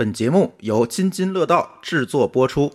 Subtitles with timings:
[0.00, 2.72] 本节目由津津乐道制作播出。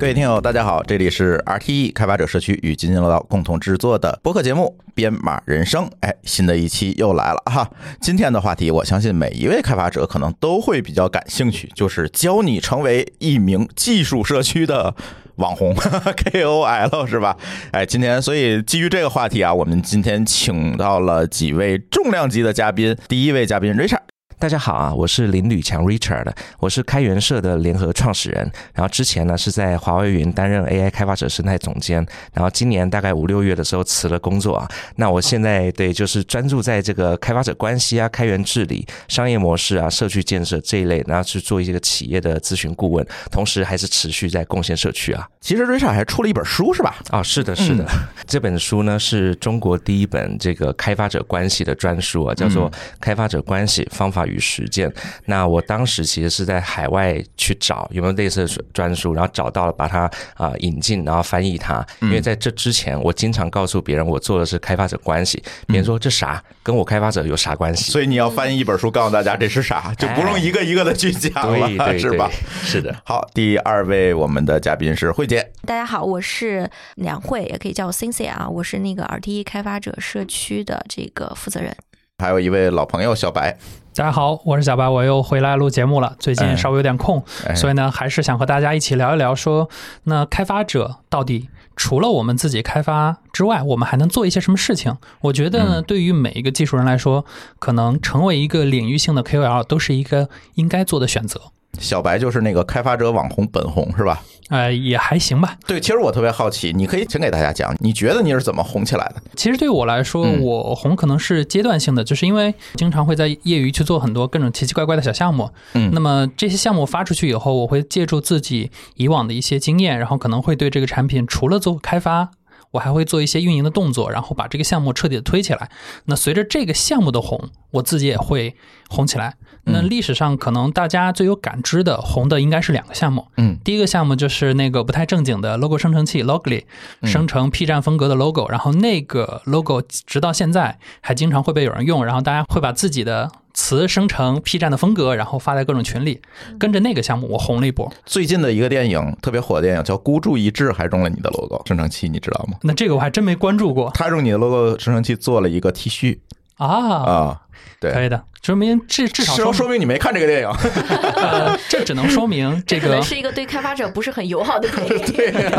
[0.00, 5.84] 各位听友，大家好，这里是 RTE 开发者社区与津津乐道共同制作的播客节目《编码人生》。
[6.00, 7.70] 哎，新的一期又来了哈！
[8.00, 14.94] 今天的话题，我相信每一位开发者可能都会比较感兴趣，就是教你成为一名技术社区的
[15.36, 17.36] 网红 KOL 是吧？
[17.72, 22.96] 哎，今天所以基于这个话题啊，我们今天请到了几位重量级的嘉宾。
[23.06, 24.00] 第一位嘉宾 Richard。
[24.40, 26.26] 大家好啊，我是林吕强 Richard，
[26.60, 28.50] 我是开源社的联合创始人。
[28.72, 31.96] 然后之前呢是在华为云担任 AI 开发者生态总监。
[32.32, 34.66] 然后今年大概五六月的时候辞了工作啊。
[34.96, 45.28] 那我现在对就是专注在这个开发者关系啊、开源治理、商业模式啊、社区建设这一类，然后去做一些个企业的咨询顾问，同时还是持续在贡献社区啊。
[45.42, 46.96] 其实 Richard 还出了一本书是吧？
[47.10, 47.86] 啊，是的，是的。
[48.26, 52.70] 这本书呢是中国第一本这个开发者关系的专书啊，叫做
[53.00, 54.24] 《开发者关系方法》。
[54.30, 54.90] 与实践，
[55.26, 61.84] 那我当时其实是在海外去找有没有类似的专书，然后找到了，把它啊引进，然后翻译它。
[62.00, 67.90] 因为在这之前，我经常告诉别人我做的是开发者关系，别人说这啥跟我开发者有啥关系？
[67.90, 72.30] 所以你要翻译一本书，告诉大家这是啥， 就不用一个一个的去讲了，是吧？
[72.62, 72.94] 是的。
[73.04, 75.50] 好，第二位我们的嘉宾是慧姐。
[75.66, 81.74] 大家好，我是梁慧，也可以叫我 Cynthia 啊，我是那个 RTE 开发者社区的这个负责人。
[82.18, 83.56] 还有一位老朋友小白，
[83.92, 86.14] 大家好，我是小白，我又回来录节目了。
[86.20, 87.22] 最近稍微有点空，
[87.56, 89.68] 所以呢，还是想和大家一起聊一聊，说
[90.04, 94.96] 那开发者到底除了我们自己开发之外，我们还能做一些什么事情？
[95.22, 97.26] 我觉得对于每一个技术人来说，
[97.58, 101.40] 可能成为一个领域性的 KOL 都是一个应该做的选择。
[101.78, 104.22] 小白就是那个开发者网红本红是吧？
[104.48, 105.56] 呃，也还行吧。
[105.64, 109.22] 对，其实我特别好奇，你可以请给大家讲，你觉得你是怎么红起来的？
[109.36, 115.48] 其实对我来说，我红可能是阶段性的，就是因为经常会在业余去做很多各种奇奇怪怪的小项目。
[115.74, 122.30] 嗯，那么这些项目发出去以后，我会借助自己以往的一些经验，然后可能会对这个产品除了做开发。
[122.72, 125.68] 我还会做一些运营的动作，然后把这个项目彻底的推起来。
[126.04, 128.54] 那随着这个项目的红，我自己也会
[128.90, 129.34] 红起来。
[129.64, 133.26] 那历史上可能大家最有感知的红的应该是两个项目。
[133.36, 136.64] 嗯，第一个项目就是那个不太正经的 logo 生成器 Logly，
[137.04, 143.30] 生成 P 站风格的 logo，然后那个 logo 直到现在还经常会被有人用，然后大家会把自己的。
[143.52, 146.22] 词生成 P 站的风格，然后发在各种群里，
[146.56, 147.92] 跟着那个项目我红了一波。
[148.06, 152.56] 最近的一个电影特别火的电影叫《孤注一掷》，还用了你的 logo 生成器，你知道吗？
[152.62, 153.90] 那这个我还真没关注过。
[153.92, 156.20] 他用你的 logo 生成器做了一个 T 恤
[156.58, 157.40] 啊啊，
[157.80, 158.22] 对，可以的。
[158.42, 160.48] 说明至至少说说明你没看这个电影，
[161.16, 165.50] 呃，这只能说明这个是一个对开发者不是很友好的 电影，对，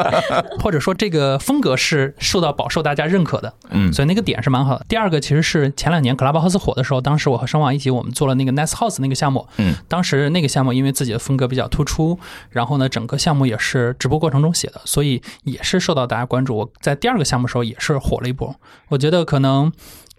[0.58, 4.84] 或者说这个风格是受到饱受大家认可的，嗯，所以那个点是蛮好的。
[4.88, 12.18] 第二个其实是前两年 Clubhouse 火的时候，当时我和声网一起我们做了那个 Nice House 那个项目，嗯，当时那个项目因为自己的风格比较突出，
[12.48, 16.56] 然后呢，整个项目也是直播过程中写的，所以也是受到大家关注。
[16.56, 18.56] 我在第二个项目时候也是火了一波，
[18.88, 19.70] 我觉得可能。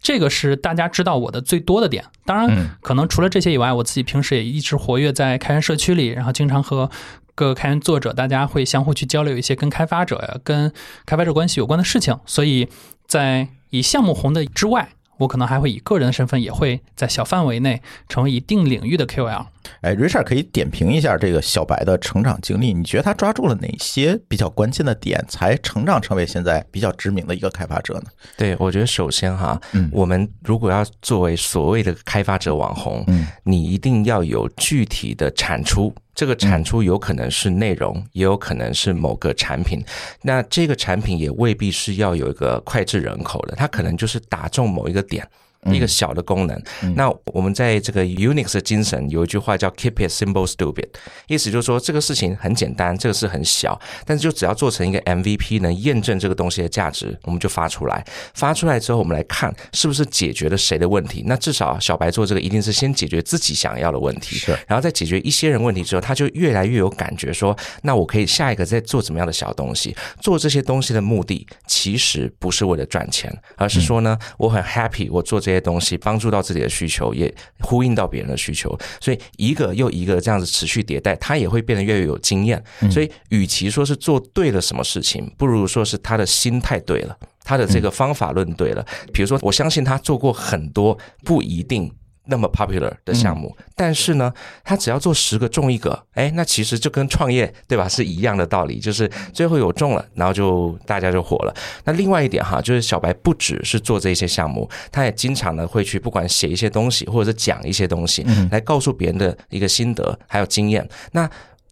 [0.02, 6.90] 这个是大家知道我的最多的点，当然，可能除了这些以外，我自己平时也一直活跃在开源社区里，然后经常和
[7.36, 10.74] 各个开源作者，大家会相互去交流一些跟开发者呀、跟
[11.06, 12.68] 开发者关系有关的事情，所以
[13.06, 14.90] 在以项目红的之外。
[15.18, 19.46] 我可能还会以个人的身份，也会在小范围内成为一定领域的 KOL。
[19.82, 22.74] 哎，Richard 可以点评一下这个小白的成长经历。
[22.74, 28.06] 你觉得他抓住了哪些比较关键的点，才成长成为现在比较知名的一个开发者呢？
[28.38, 35.94] 对，我觉得首先哈，嗯，我们如果要作为所谓的开发者网红，嗯，你一定要有具体的产出。
[36.14, 39.82] 这个产出有可能是内容，也有可能是某个产品。
[40.22, 45.26] 那这个产品也未必是要有一个脍炙人口的，它可能就是打中某一个点。
[45.70, 46.60] 一个小的功能，
[46.96, 50.88] 那我们在这个 Unix 的精神有一句话叫 Keep it simple, stupid，
[51.28, 58.04] 意思就是说这个事情很简单，这个事很小，但是就只要做成一个 MVP，能验证这个东西的价值，我们就发出来。
[58.34, 61.24] 发出来之后，我们来看是不是解决了谁的问题。
[61.28, 69.96] 那至少小白做这个一定是先解决自己想要的问题，是，然后再解决一些人问题之后，他就越来越有感觉，说那我可以下一个再做怎么样的小东西。
[70.22, 75.51] 做这些东西的目的其实不是为了赚钱，而是说呢，我很 happy，我做这。
[75.52, 82.64] 这些东西帮助到自己的需求，也呼应到别人的需求，所以一个又一个这样子持续迭代，他也会变得越来越有经验。
[82.90, 88.86] 所以，与其说是做对了什么事情，不如说是他的心态对了，他的这个方法论对了。
[89.12, 91.92] 比如说，我相信他做过很多不一定
[92.26, 94.32] 那么 popular 的项目，但是呢，
[94.64, 101.54] 他只要做十个中一个，哎，那其实就跟创业对吧是一样的道理，就是最后有中了，然后就大家就火了。
[101.84, 110.88] 那另外一点哈，就是小白不只是做这些项目，他也经常呢会去不管写一些东西，或者是讲一些东西，来告诉别人的一个心得还有经验。
[111.14, 111.30] 那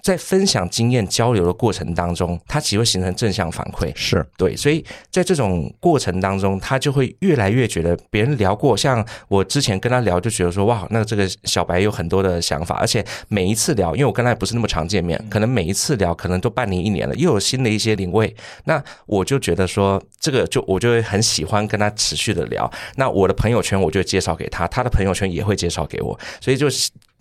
[0.10, 4.26] 在分享经验交流的过程当中，它其实会形成正向反馈，是。
[4.36, 26.68] 对，所以在这种过程当中，他就会越来越觉得别人聊过，像我之前跟他聊，就觉得说哇，那这个小白有很多的想法，而且每一次聊，因为我跟他也不是那么常见面，可能每一次聊，可能都半年一年了，又有新的一些领位，那我就觉得说，这个就我就会很喜欢跟他持续的聊，那我的朋友圈我就介绍给他，他的朋友圈也会介绍给我，所以就。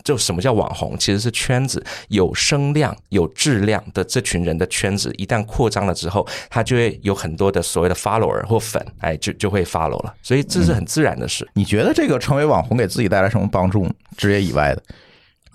[0.03, 0.97] 就什么叫网红？
[0.97, 10.13] 其实是圈子有声量、有质量的这群人的圈子，一旦扩张了之后，他就会有很多的所谓的 follower 或粉，哎，就就会 follow 了。
[10.21, 11.47] 所以这是很自然的事。
[11.53, 13.87] 你觉得这个成为网红给自己带来什么帮助？
[14.17, 14.83] 职业以外的？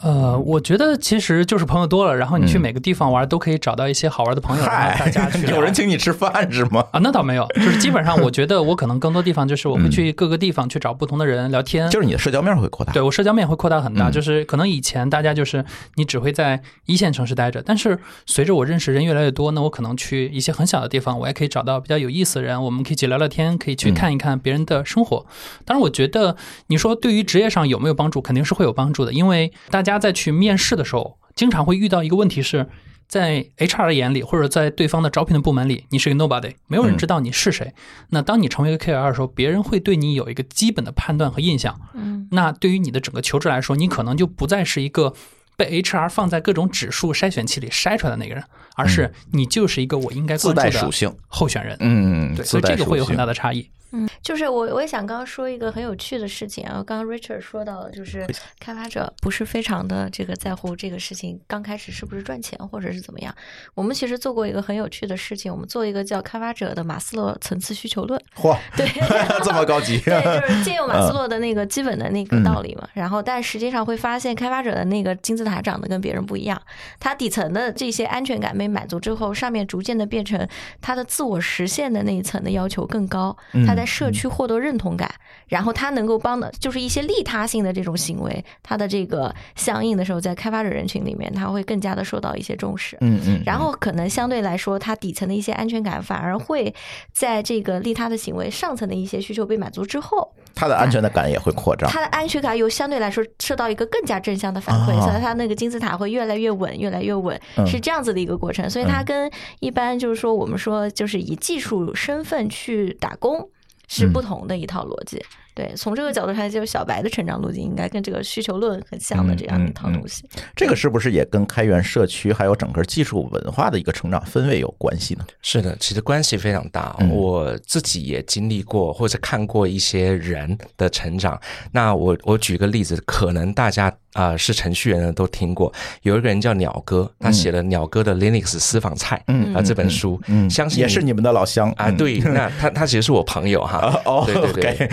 [0.02, 5.46] 呃，我觉得其实就是朋友多了，然后你去每个地方玩都可以找到一些好玩的朋友，大家去。
[5.46, 6.84] 有人请你吃饭是吗？
[6.90, 12.92] 啊，那倒没有，就是基本上我觉得我可能更多地方就是我会去各个地方去找不同的人聊天，就是你的社交面会扩大。
[12.92, 15.64] 对我社交面会扩大很大，就是可能以前大家就是
[15.94, 25.24] 你只会在一线城市待着，但是随着我认识人越来越多，那我可能去一些很小的地方，我也可以找到比较有意思的人，我们可以一起聊聊天，可以去看一看别人的生活。
[25.64, 26.36] 当然，我觉得
[26.66, 30.74] 你说对于职业上有没有帮助，肯定是会有帮助的，因为大家在去面试。
[30.74, 32.66] 的时候，经常会遇到一个问题是，
[33.06, 37.72] 在 HR 的眼里，或者在对方的招聘的部门里，你是个 nobody，没有人知道你是谁。
[38.10, 41.78] 那当你成为一个 KOL 的时候，别人会对你有一个基本的判断和印象。
[41.94, 45.14] 嗯，那对于你的整个求职来说，你可能就不再是一个
[45.56, 48.42] 被 HR 放在各种指数筛选器里筛出来的那个人，
[48.74, 51.76] 而是你就是一个我应该关注的属性候选人。
[51.80, 53.68] 嗯，对，所以这个会有很大的差异。
[53.94, 58.26] 嗯，就是我我也想刚刚说一个很有趣的事情啊，刚刚 Richard 说到了，就是
[58.58, 63.34] 开发者不是非常的这个在乎这个事情刚开始是不是赚钱或者是怎么样。
[63.74, 68.20] 我们其实做过一个很有趣的事情，我们做一个叫开发者的马斯洛层次需求论。
[68.36, 68.86] 嚯，对，
[69.44, 70.00] 这么高级。
[70.04, 72.88] 对，就是借用马斯洛的那个基本的那个道理嘛。
[72.94, 76.60] 然后，但实际上会发现，开发者的那个金字塔长得跟别人不一样。
[76.98, 80.48] 他底层的这些安全感被满足之后，上面逐渐的变成
[80.80, 83.36] 他的自我实现的那一层的要求更高。
[83.66, 85.10] 他在社区获得认同感，
[85.48, 92.96] 然后他能够帮的，就是一些利他性的这种行为，他的这个相应的时候，在开发者人群里面，他会更加的受到一些重视。
[93.00, 93.42] 嗯嗯。
[93.44, 96.74] 然后可能相对来说，他底层的一些安全感，反而会
[97.12, 101.90] 在这个利他的行为上层的一些需求被满足之后，他的安全的感也会扩张。
[101.90, 108.68] 他的安全感又相对来说受到一个更加正向的反馈，所以他那个金字塔会越来越稳，越来越稳，是这样子的一个过程。
[108.68, 109.30] 所以它跟
[109.60, 113.48] 一般就是说我们说就是以技术身份去打工。
[113.88, 115.22] 是不同的一套逻辑。
[115.54, 120.24] 对，从这个角度上，就是小白的成长路径应该跟这个需求论很像的这样一套东西。
[120.56, 125.24] 这个是不是也跟开源社区还有整个技术文化的一个成长氛围有关系呢？
[125.42, 126.96] 是的，其实关系非常大。
[127.08, 131.40] 我自己也经历过或者看过一些人的成长。
[131.70, 135.72] 那我我举个例子，可能大家啊是程序员的都听过，
[136.02, 139.22] 有一个人叫鸟哥，他写了《鸟哥的 Linux 私房菜》
[139.56, 140.20] 啊这本书，
[140.50, 141.92] 相信也是你们的老乡啊。
[141.92, 143.78] 对，那他他其实是我朋友哈。
[144.04, 144.90] 哦，对对对。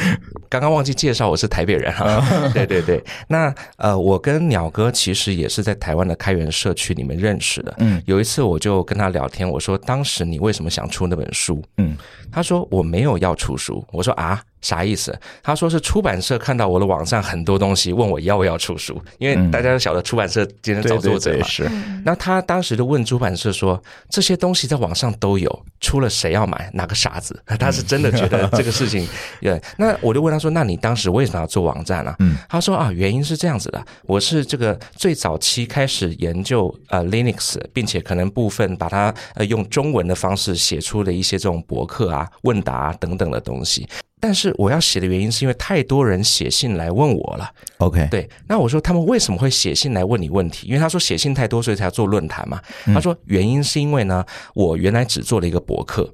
[0.51, 2.21] 刚刚忘记介绍，我是台北人哈。
[2.53, 7.73] 对对对，那呃，我跟鸟哥其实也是在台湾的开源社区里面认识的。
[7.77, 11.63] 嗯，有一次我就跟他聊天，我说当时你为什么想出那本书？
[11.77, 11.95] 嗯，
[12.29, 13.81] 他说我没有要出书。
[13.93, 14.43] 我说啊。
[14.61, 15.17] 啥意思？
[15.43, 21.47] 他说是出版社看到我的网上很多东西，问我要不要出书，因为大家都晓得出版社今天找作者嘛。
[21.47, 21.69] 是。
[22.05, 26.69] 那他当时就问出版社说：“这些东西在网上都有，出了谁要买？
[26.73, 29.07] 哪个傻子？”他是真的觉得这个事情。
[29.41, 29.61] 对。
[29.77, 32.35] 那我就问他说：“那你当时为什么要做网站呢？”嗯。
[32.49, 43.87] 他说：“啊，原因是这样子的，我是这个最早期开始研究呃 Linux，并且可能部分把它呃用中文的方式写出了一些这种博客啊、问答等等的东西。”
[44.21, 47.51] 但是我要写的原因是因为太多人写信来问我了。
[47.79, 50.67] OK，对，那我说他们为什么会写信来问你问题？
[50.67, 52.61] 因为他说写信太多，所以才做论坛嘛。
[52.93, 54.23] 他说原因是因为呢，
[54.53, 56.07] 我原来只做了一个博客，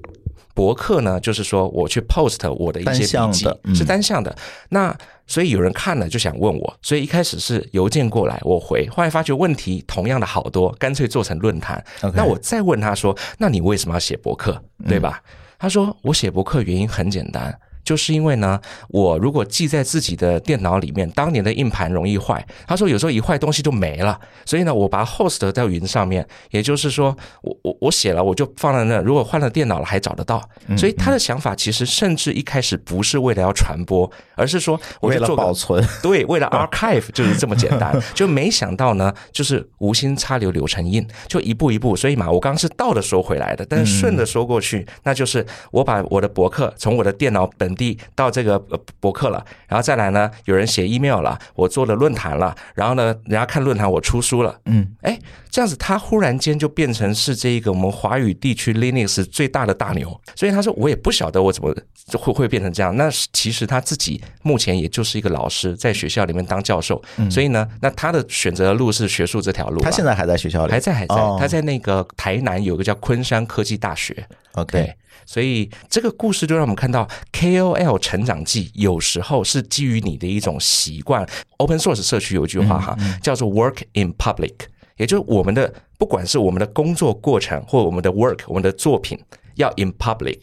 [0.54, 3.46] 博客呢就是说我去 post 我的一些笔记
[3.76, 4.34] 是单向的。
[4.70, 4.98] 那
[5.28, 11.84] 所以有人看了就想问我，所以一开始是邮件过来我回，后来发觉问题同样的好多，干脆做成论坛。
[12.14, 14.64] 那我再问他说，那你为什么要写博客？
[14.88, 15.22] 对吧？
[15.60, 17.54] 他说我写博客原因很简单。
[17.88, 22.46] 就是因为呢，我如果记在自己的电脑里面，当年的硬盘容易坏。
[22.68, 30.44] 他说有时候一坏东西就没了，所以呢，我把 host 在云上面，也就是说，我我我写了，我就放在那，如果换了电脑了还找得到。
[30.78, 37.98] 所以他的想法其实甚至一开始不是为了要传播，而是说为了保存， 对，为了 archive 就是这么简单。
[38.14, 41.96] 就没想到呢，就是无心插柳柳成荫，就一步一步。
[41.96, 48.60] 所以嘛，我刚刚是倒着说回来的，但是顺着说过去，那就是我把我的博客从我的电脑本地到这个
[49.00, 55.18] 博客了，然后再来呢，有人写 email 了，我做了论坛了，然后呢，人家看论坛我出书了，嗯，哎，
[55.50, 61.74] 这样子他忽然间就变成是这一个我们华语地区 Linux 最大的大牛，所以他说我也不晓得我怎么
[62.18, 62.96] 会会变成这样。
[62.98, 69.82] 那其实他自己目前也就是一个老师，在学校里面当教授，所以呢，那他的选择的路是学术这条路。
[69.82, 74.28] 他现在还在学校里，还在还在，他在那个台南有个叫昆山科技大学。
[74.54, 74.94] OK。
[75.26, 77.67] 所以这个故事就让我们看到 KOL
[78.00, 81.28] 成长记有时候是基于你的一种习惯。
[81.58, 84.54] Open Source 社区有一句话哈，叫做 “Work in Public”，
[84.98, 89.20] 也就是我们的不管是我们的工作过程或我们的 work，我们的作品
[89.56, 90.40] 要 in public。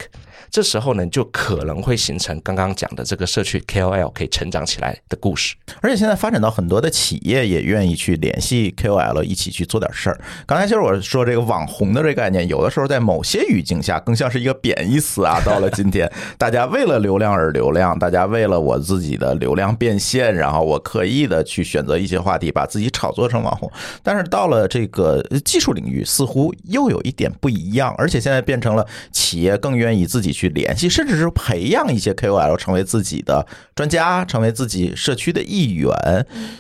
[0.55, 5.57] 这时候呢，就可能会形成刚刚讲的这个社区 KOL 可以成长起来的故事。
[5.81, 10.21] 而且现在发展到很多的企业也愿意去联系 KOL 一起去做点事儿。
[10.47, 15.41] 刚才其实我说这个网红的这个概念，有的时候在某些语境下更像是一个贬义词啊。
[15.45, 16.09] 到了今天，
[16.39, 23.69] 大家为了流量而流量，大家为了我自己的流量变现，然后我刻意的去选择一些话题，把自己炒作成网红。
[24.05, 27.93] 但是到了这个技术领域，似乎又有一点不一样。
[27.99, 30.44] 而且现在变成了企业更愿意自己去。
[30.45, 35.91] 去联系，甚至是培养一些 KOL 成为自己的专家，成为自己社区的一员。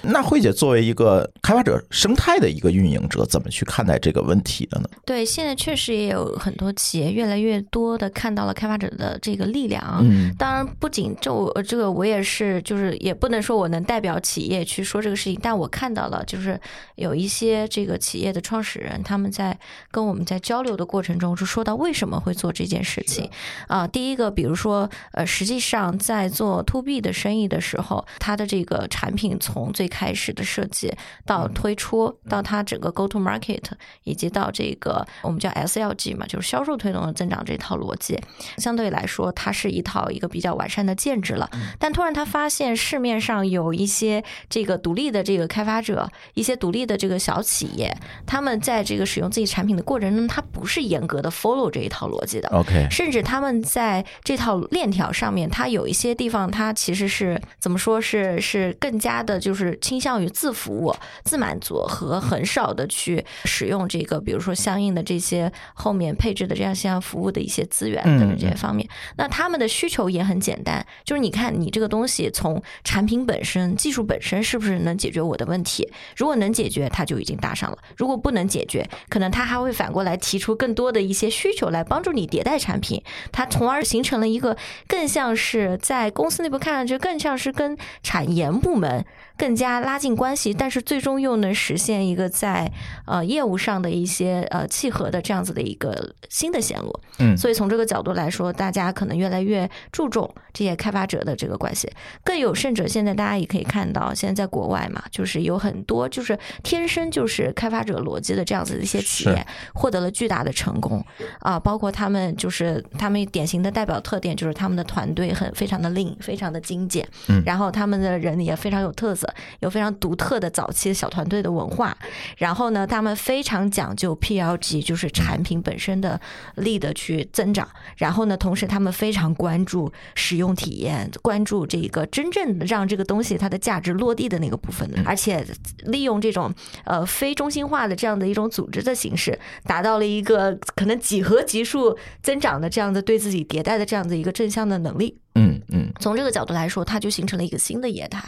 [0.02, 4.88] 那慧姐作为一个开发者生态的一个运营者，怎么去看待这个问题的呢？
[5.04, 10.00] 对，现在确实也有很多企业越来越多的看到了开发者的这个力量。
[10.02, 16.58] 嗯，当然不仅就这个，我也是，就是也不能说我能代表企业去说这个事情，但我看到了，就是
[16.94, 19.58] 有一些这个企业的创始人，他们在
[19.90, 23.28] 跟我们在交流的过程中，是说到为什么会做这件事情。
[23.66, 30.92] 啊，第一个，比如说，呃，实际上在做 to B 的生意的时候，它的这个产品从最开始的设计
[31.26, 33.62] 到推出，到它整个 go to market，
[34.04, 38.16] 以及到这个我们叫 SLG 嘛，就是销售推动的增长这套逻辑，
[38.58, 41.50] 相对来说，它是一套一个比较完善的建制了。
[41.80, 52.48] 但突然他发现市面上有一些这个独立的这个开发者，一些独立的这个小企业，他们在这个使用自己产品的过程中，他不是严格的 follow 这一套逻辑的。
[52.50, 53.63] OK，甚至他们。
[53.64, 60.94] 在这套链条上面，它有一些地方，它其实是怎么说是是更加的，就是倾向于自服务、
[61.24, 68.86] 自满足和很少的去使用这个，比如说相应的这些后面配置的这样相服务的一些资源等等这些方面。
[69.16, 75.90] 那他们的需求也很简单，就是你看你这个东西从产品本身、技术本身是不是能解决我的问题？
[76.16, 83.02] 如果能解决，它就已经搭上了；如果不能解决，可能他还会反过来提出更多的一些需求来帮助你迭代产品。
[83.32, 83.43] 它。
[83.46, 89.04] 从而形成了一个更像是在公司内部看上去更像是跟产研部门。
[89.36, 92.70] 更加拉近关系，但是最终又能实现一个在
[93.06, 97.00] 呃业务上的一些呃契合的这样子的一个新的线路。
[97.18, 101.90] 嗯，所以从这个角度来说，大家可能越来越注重这些开发者的这个关系。
[102.22, 111.04] 更有甚者，现在大家也可以看到，现在在国外嘛，就是有很多就是天生就是开发者逻辑的这样子的一些企业，获得了巨大的成功
[111.40, 111.58] 啊。
[111.58, 117.06] 包括他们就是他们典型的代表特点就是他们的团队很非常的 lean，非常的精简。
[117.28, 119.23] 嗯，然后他们的人也非常有特色。
[119.60, 121.96] 有非常独特的早期的小团队的文化，
[122.38, 126.20] 然后呢，他们非常讲究 PLG，就是产品本身的
[126.56, 127.68] 力的去增长。
[127.96, 135.44] 然后呢，同时他们非常关注使用体验，关注这个真正让这个东西它的价值落地的那个部分，而且
[135.84, 136.52] 利用这种
[136.84, 145.18] 呃非中心化的这样的一种组织的形式，达到了一个可能几何级数增长的这样的对自己迭代的这样的一个正向的能力。
[145.34, 148.22] 嗯嗯，从这个角度来说，它就形成了一个新的业态，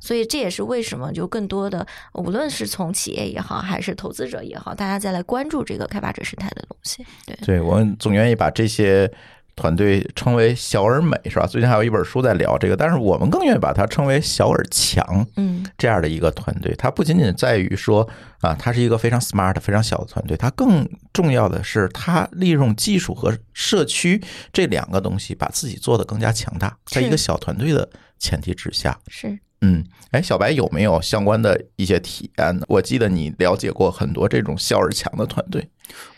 [0.00, 7.04] 所以这也是为什么就更多的，无论是从企业也好，还是投资者也好，大家再来关注这个开发者生态的东西。
[7.26, 9.10] 对，对我们总愿意把这些。
[9.56, 11.46] 团队称为小而美是吧？
[11.46, 15.26] 最近还有一本书在聊这个，但是我们更愿意把它称为小而强。
[15.36, 18.08] 嗯，这样的一个团队，它不仅仅在于说
[18.40, 27.88] 啊，它是一个非常 smart、非常小的团队，它更重要的是，它利用技术和社区这两个东西，把自己做的更加强大，在一个小团队的
[28.18, 28.98] 前提之下。
[29.08, 29.38] 是。
[29.62, 32.64] 嗯，哎，小白有没有相关的一些体验呢？
[32.68, 35.68] 我记得你了解过很多这种效而强的团队。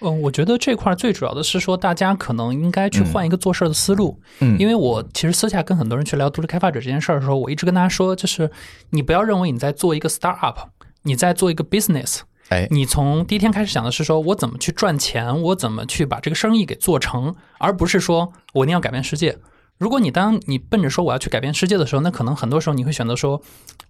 [0.01, 4.21] 嗯，我觉得这块最主要的是说，大家可能应该去换一个做事的思路。
[4.41, 8.51] 嗯，因为我其实私下跟很多人去聊独立开发者这件事儿的时候，我一直跟大家说，就是
[8.91, 10.69] 你不要认为你在做一个 startup，
[11.03, 12.21] 你在做一个 business。
[12.51, 19.39] 哎，你从第一天开始想的是说我怎么去赚钱，我怎么去把这个生意给做成，而不是说我一定要改变世界。
[19.83, 23.43] 如果你当你奔着说我要去改变世界的时候，那可能很多时候你会选择说，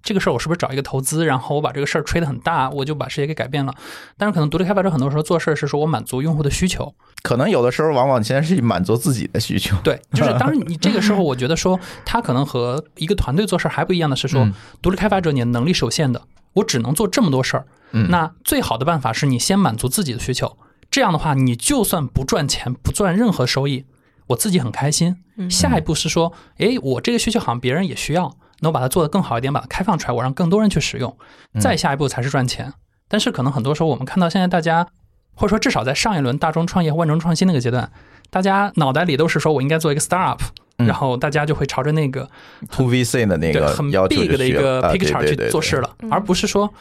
[0.02, 3.74] 这个事儿我是不是找一个投资，然后我把这个事儿吹得很大，我就把世界给改变了。
[4.16, 9.76] 但是可能独立开发者很多时候做事儿是说我满足用户的需求，可能有的时候往往先是满足自己的需求。
[9.84, 14.48] 对，就是当然你这个时候，我觉得说他可能和一个团队做事儿还不一样的是说，
[14.80, 16.22] 独立开发者你的能力是有限的，
[16.54, 17.66] 我只能做这么多事儿。
[18.08, 20.56] 那最好的办法是你先满足自己的需求，
[20.90, 23.84] 这样的话，你就算不赚钱，不赚任何收益。
[24.32, 25.16] 我自己很开心。
[25.48, 31.16] 下一步是说，哎，我这个需求好像别人也需要，那我把它做得更好一点，把它开放出来，我让更多人去使用。
[31.60, 32.72] 再下一步才是赚钱。
[33.08, 34.86] 但是可能很多时候我们看到现在大家，
[35.34, 37.90] 或者说至少在上一轮大众创业和、万众创新那个阶段，
[38.30, 40.38] 大家脑袋里都是说我应该做一个 startup，
[40.76, 42.28] 然后大家就会朝着那个
[42.70, 46.72] to VC 的那个很 big 的一个 picture 去做事了，而不是说。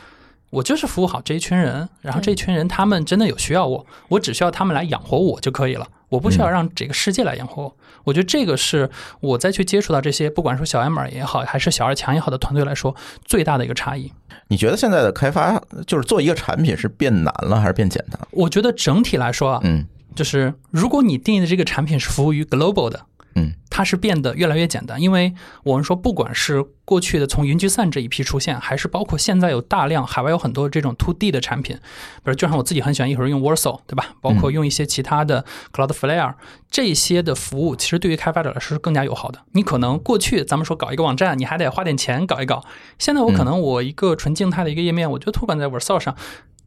[0.52, 7.76] 我就是服务好这一群人，然后这一群人他们真的有需要我，我只需要他们来养活我就可以了，我不需要让这个世界来养活我。
[8.04, 8.90] 我觉得这个是
[9.22, 14.12] 我再去接触到这些，不管说小 M 也好，还是小二强也好的团队来说，最大的一个差异。
[14.50, 18.20] 你觉得现在的开发就是做一个产品是变难了还是变简单？
[18.32, 23.06] 我觉得整体来说啊，嗯，就是如果你定义的这个产品是服务于 global 的。
[23.36, 25.34] 嗯，它是变得越来越简单，因为
[25.64, 34.16] 我们说，不管是过去的从云计算这一批出现，还是包括现在有大量海外有很多这种 to D 的产品，比如就像我自己很喜欢一会儿用 Warsaw，对吧？
[34.20, 36.34] 包括用一些其他的 Cloudflare
[36.70, 39.40] 这些的服务，其实对于开发者来说是更加友好的。
[39.54, 42.66] 你可能过去咱们说搞一个网站，你还得花点钱搞一搞，
[43.00, 46.16] 现在我可能我一个纯静态的一个页面，我就托管在 Warsaw 上，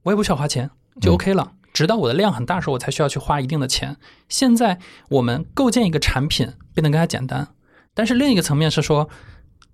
[0.04, 1.52] 我也不需要花钱，就 OK 了。
[1.74, 3.96] 直到我的量很大时候，我才需要去花一定的钱。
[4.28, 4.78] 现在
[5.10, 7.48] 我们构建一个产品变得更加简单，
[7.92, 9.10] 但是另一个层面是说，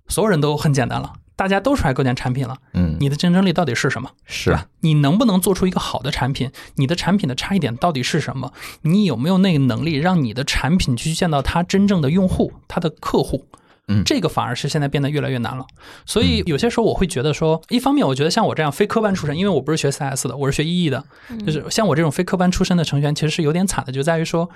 [0.07, 2.57] 所有人都很简单了，大家都出来构建产品了。
[2.73, 4.09] 嗯，你的竞争力到底是什么？
[4.25, 4.65] 是吧？
[4.79, 6.51] 你能不能做出一个好的产品？
[6.75, 8.51] 你的产品的差异点到底是什么？
[8.81, 13.45] 你有没有那个能力让你的产品去见到它真正的用户、它的客户？
[13.91, 15.65] 嗯，这个反而是现在变得越来越难了。
[16.05, 21.03] 所以有些时候我会觉得说，一方面我觉得像我这样非科班出身，因为我不是学 CS 的，我是学 EE 的，
[21.45, 24.49] 就是像我这种非科班出身的程序员，其实是有点惨的，就在于说，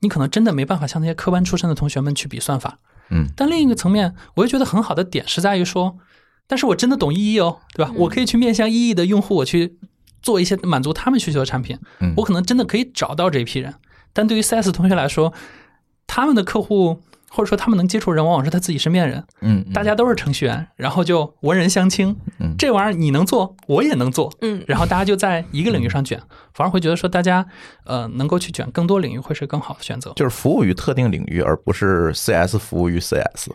[0.00, 2.78] 你可能真的没办法像那些科班出身的同学们去比算法。
[3.10, 5.96] 嗯，但另一个层面，我又觉得很好的点是在于说，
[6.46, 7.92] 但是我真的懂 EE 哦，对吧？
[7.96, 9.78] 我可以去面向 EE 的用户，我去
[10.22, 11.78] 做一些满足他们需求的产品。
[12.00, 13.74] 嗯，我可能真的可以找到这一批人。
[14.12, 15.32] 但对于 CS 同学来说，
[16.06, 17.02] 他们的客户。
[17.34, 19.24] 或者说他们能接触人，往往是他自己身边人。
[19.40, 22.14] 嗯，大家都是程序员，然后就文人相轻。
[22.38, 24.30] 嗯，这玩意儿你能做，我也能做。
[24.42, 26.20] 嗯，然后大家就在一个领域上卷，
[26.52, 27.44] 反而会觉得说大家
[27.84, 30.12] 呃能够去卷更多领域会是更好的选择。
[30.14, 33.48] 就是服务于特定领域，而不是 CS 服务于 CS。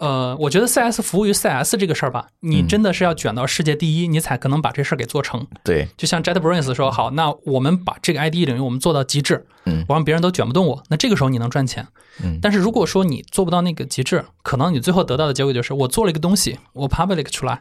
[0.00, 5.46] 呃，我觉得 CS 服务于 CS 这个事儿吧，你真的是要卷到世界第一，你才可能把这事儿给做成。
[5.62, 11.86] 对，就像 JetBrains 说，好，那我们把这个 IDE 领域我们做到极致，嗯，我让别人都卷不动我，那这个时候你能赚钱。
[12.24, 17.60] 嗯，但是如果说你做不到那个极致，可能你最后得到的结果就是我做了一个东西，我 public 出来，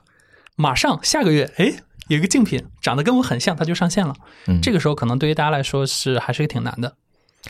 [0.56, 1.74] 马上下个月，哎，
[2.08, 4.16] 有一个竞品长得跟我很像，它就上线了。
[4.48, 6.94] 嗯，这个时候可能对于大家来说是还是挺难的。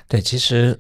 [0.08, 0.80] 对，其实。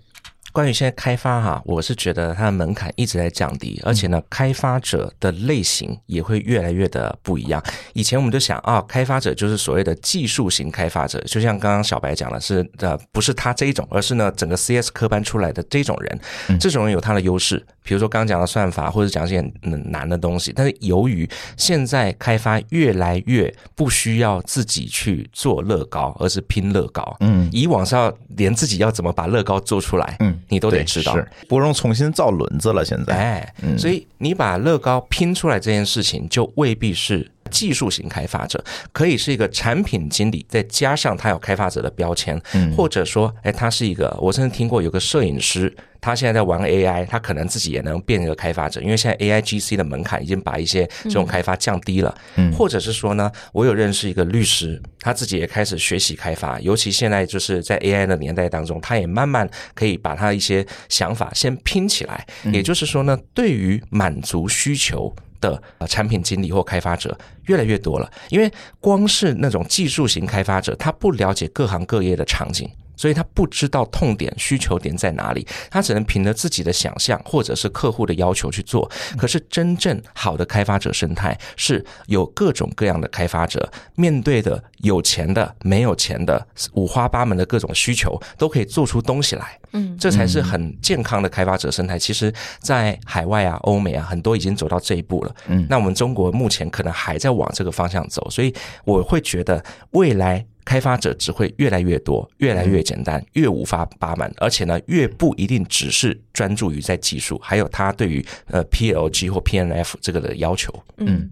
[0.51, 7.63] 关于现在开发哈，我是觉得它的门槛一直在降低，而且呢，开发者的类型也会越来越的不一样。
[7.93, 16.19] 以前我们就想啊，开发者就是所谓的技术型开发者，就像刚刚小白讲的，是呃，不是他这一种，而是呢，整个 CS 科班出来的这种人，
[16.59, 17.63] 这种人有他的优势。
[17.83, 27.17] 比如说刚刚讲的算法，或者讲一些难的东西，但是由于现在开发越来越不需要自己去做乐高，而是拼乐高。
[27.19, 30.38] 嗯，以往是要连自己要怎么把乐高做出来，嗯。
[30.47, 32.85] 你都得知道，不用重新造轮子了。
[32.85, 42.39] 现在，哎，所以你把乐高拼出来这件事情，就未必是技术型开发者，可以是一个产品经理，再加上他有开发者的标签，
[42.75, 45.75] 或者说，哎，他是一个，我甚至听过有个摄影师。
[46.01, 52.17] 他现在在玩 AI，他可能自己也能变一个开发者，因为现在 AI GC 的门槛已经把一些这种开发降低了。
[52.37, 62.25] 嗯，或者是说呢，我有认识一个律师，他自己也开始学习开发，尤其现在就是在 AI 的年代当中，他也慢慢可以把他一些想法先拼起来。
[62.45, 72.69] 也就是说呢，对于满足需求的产品经理或开发者越来越多了，因为光是那种技术型开发者，他不了解各行各业的场景。
[72.99, 78.91] 所以他不知道痛点、需求点在哪里，他只能凭着自己的想象或者是客户的要求去做。
[79.17, 89.57] 可是真正好的开发者生态是有各种各样的开发者，面对的有钱的、没有钱的、五花八门的各种需求，都可以做出东西来。
[89.71, 91.97] 嗯，这才是很健康的开发者生态。
[91.97, 95.33] 其实，在海外啊、欧美啊，很多已经走到这一步了。
[95.47, 100.45] 嗯，那我们中国目前可能还在往这个方向走，所以我会觉得未来。
[100.69, 110.71] 开发者只会越来越多，越来越简单，越五花八门，而且呢，越不一定只是专注于在技术，还有他对于呃 PLG 或 PNF 这个的要求。
[110.97, 111.27] 嗯，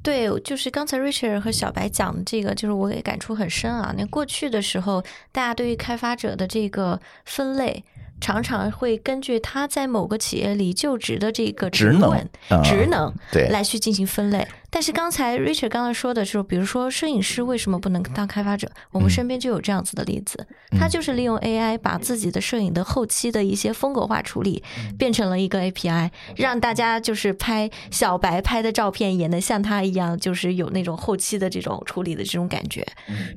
[0.00, 3.92] 对，就是刚才 Richard 和小白讲的这个，就是我也感触很深啊。
[3.98, 7.82] 那过去的时候，大家对于开发者的这个分类。
[8.20, 12.28] 常常会根据他在某个企业里就职的这个职能、
[12.64, 14.44] 职能对来去进行分类。
[14.70, 18.70] 但是刚才 Richard 刚刚说的是，比如说摄影师为什么不能当开发者？
[18.92, 20.46] 我们身边就有这样子的例子，
[20.78, 24.62] 他就是利用 AI 把自己的摄影的后期的一些风格化处理
[24.98, 32.86] 变成了一个 API，让大家就是拍小白拍的照片也能像他一样，就是有那种后期的这种处理的这种感觉。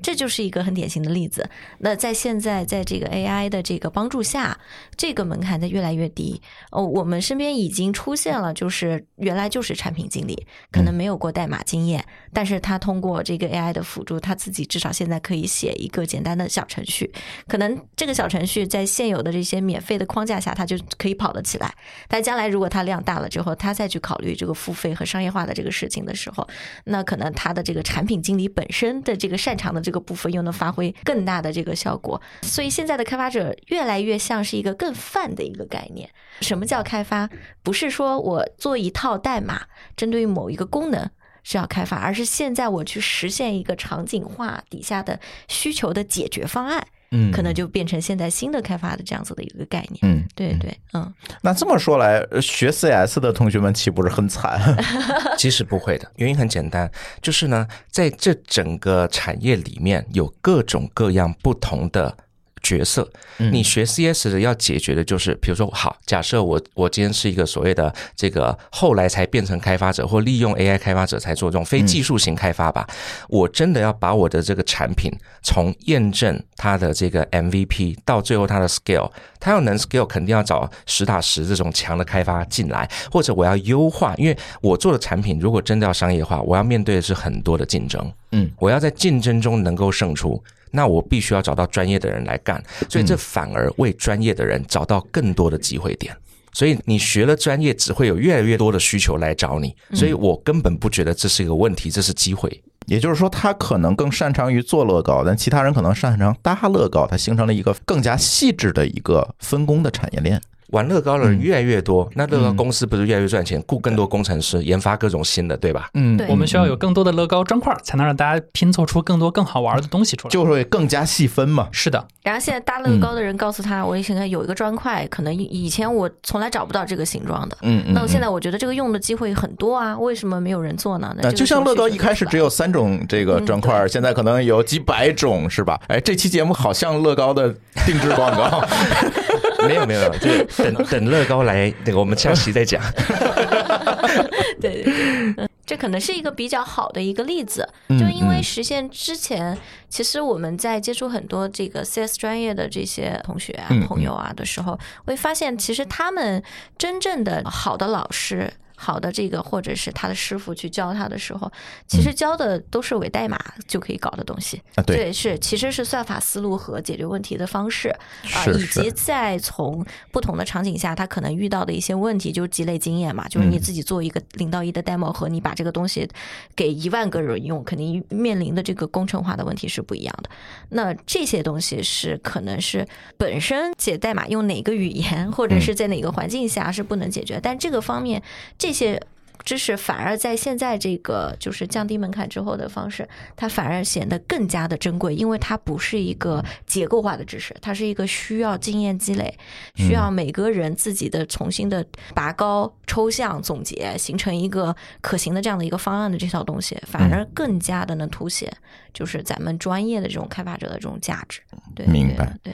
[0.03, 1.49] 这就是一个很典型的例子。
[1.79, 4.57] 那在现在在这个 AI 的这个帮助下。
[4.97, 6.39] 这个门槛在越来越低
[6.69, 12.03] 哦，我们身边已经出现了，就是原来就是产品经理，可能没有过代码经验，
[12.33, 17.13] 但是他通过这个 AI 的辅助，他自己至少现在可以写一个简单的小程序，
[17.47, 21.73] 可能这个小程序在现有的这些免费的框架下，它就可以跑得起来。
[22.09, 26.45] 但将来如果它量大了之后，他再去考虑这个付费和商业化的这个事情的时候，
[26.85, 32.19] 那可能他的这个产品经理本身的这个擅长的这个部分又能发挥更大的这个效果。
[32.41, 34.71] 所以现在的开发者越来越像是一个。
[34.81, 37.29] 更泛的一个概念，什么叫开发？
[37.61, 39.61] 不是说我做一套代码，
[39.95, 41.07] 针对于某一个功能
[41.43, 51.13] 是要开发，而是现在我去实现一个场景化底下的需求的解决方案，嗯，可能就变成现在新的开发的这样子的一个概念，嗯，对对，嗯。
[51.41, 54.59] 那这么说来，学 CS 的同学们岂不是很惨？
[55.37, 62.15] 其实不会的，原因很简单，就是呢，在这整个产业里面有各种各样不同的。
[62.61, 72.87] 角色，你学 CS 的要解决的就是，比如说，好，假设我我今天是一个所谓的这个后来才变成开发者，或利用 AI 开发者才做这种非技术型开发吧。
[73.27, 90.41] 我真的要把我的这个产品从验证它的这个 MVP 到最后它的 scale，它要能 scale，肯定要找实打实这种强的开发进来，或者我要优化，因为我做的产品如果真的要商业化，我要面对的是很多的竞争，嗯，我要在竞争中能够胜出。
[90.71, 96.15] 那我必须要找到专业的人来干，所以这反而为专业的人找到更多的机会点。
[96.53, 99.73] 所以你学了专业，只会有越来越多的需求来找你。
[99.93, 102.61] 所以我根本不觉得这是一个问题，这是机会。
[102.87, 110.41] 也就是说，他可能更擅长于做乐高，但其他人可能擅长搭乐高，它形成了一个更加细致的一个分工的产业链。
[110.71, 115.89] 玩乐高的人越来越多，那乐高公司不是越来越赚钱，雇更多工程师，研发各种新的，对吧？
[115.93, 121.67] 嗯，我们需要有更多的乐高砖块，才能让大家拼凑出更多更好玩的东西出来，就会更加细分嘛。
[121.71, 122.05] 是的。
[122.23, 131.13] 然后现在搭乐高的人告诉他，我现在有一个砖块，可能以前我从来找不到这个形状的，嗯嗯，那我现在我觉得这个用的机会很多啊，为什么没有人做呢？
[131.17, 135.79] 那就像乐高一开始只有三种这个砖块，现在可能有几百种，是吧？
[135.87, 137.53] 哎，这期节目好像乐高的
[137.85, 138.63] 定制广告。
[139.67, 142.81] 没有没有， 就等等乐高来，那个我们下期再讲。
[144.59, 149.57] 对对对，这可能是一个比较好的一个例子，就因为实现之前，
[149.89, 156.43] 其实我们在接触很多这个 CS 专业的这些同学啊、朋友啊的时候，会发现其实他们
[156.77, 158.51] 真正的好的老师。
[158.83, 161.51] 好的，这个或者是他的师傅去教他的时候，
[161.87, 164.81] 其实教的都是伪代码就可以搞的东西啊。
[164.81, 167.89] 对，是其实是算法思路和解决问题的方式
[168.33, 173.27] 啊，以及在从不同的场景下他可能遇到的一些问题，就是积累经验嘛。
[173.27, 176.09] 就是你自己做一个零到一的 demo 和你把这个东西
[176.55, 180.29] 给一万个人用，肯定面临的这个工程化的问题是不一样的。
[180.69, 182.83] 那这些东西是可能是
[183.15, 188.19] 本身解代码用哪个语言或者是在哪个环境下是不能解决，但这个方面
[188.57, 188.70] 这。
[188.71, 189.01] 这些
[189.43, 193.05] 知识反而在现在这个就是降低门槛之后的方式，
[193.35, 199.37] 它反而显得更加的珍贵，因为它不是一个结构化的知识，它是一个需要经验积累，
[199.75, 208.49] 需要每个人自己的重新的拔高、抽象、总结，形成一个可行的这样的一个方案的这套东西，反而更加的能凸显
[208.93, 211.41] 就是咱们专业的这种开发者的这种价值。
[211.75, 212.37] 对，明白。
[212.41, 212.53] 对。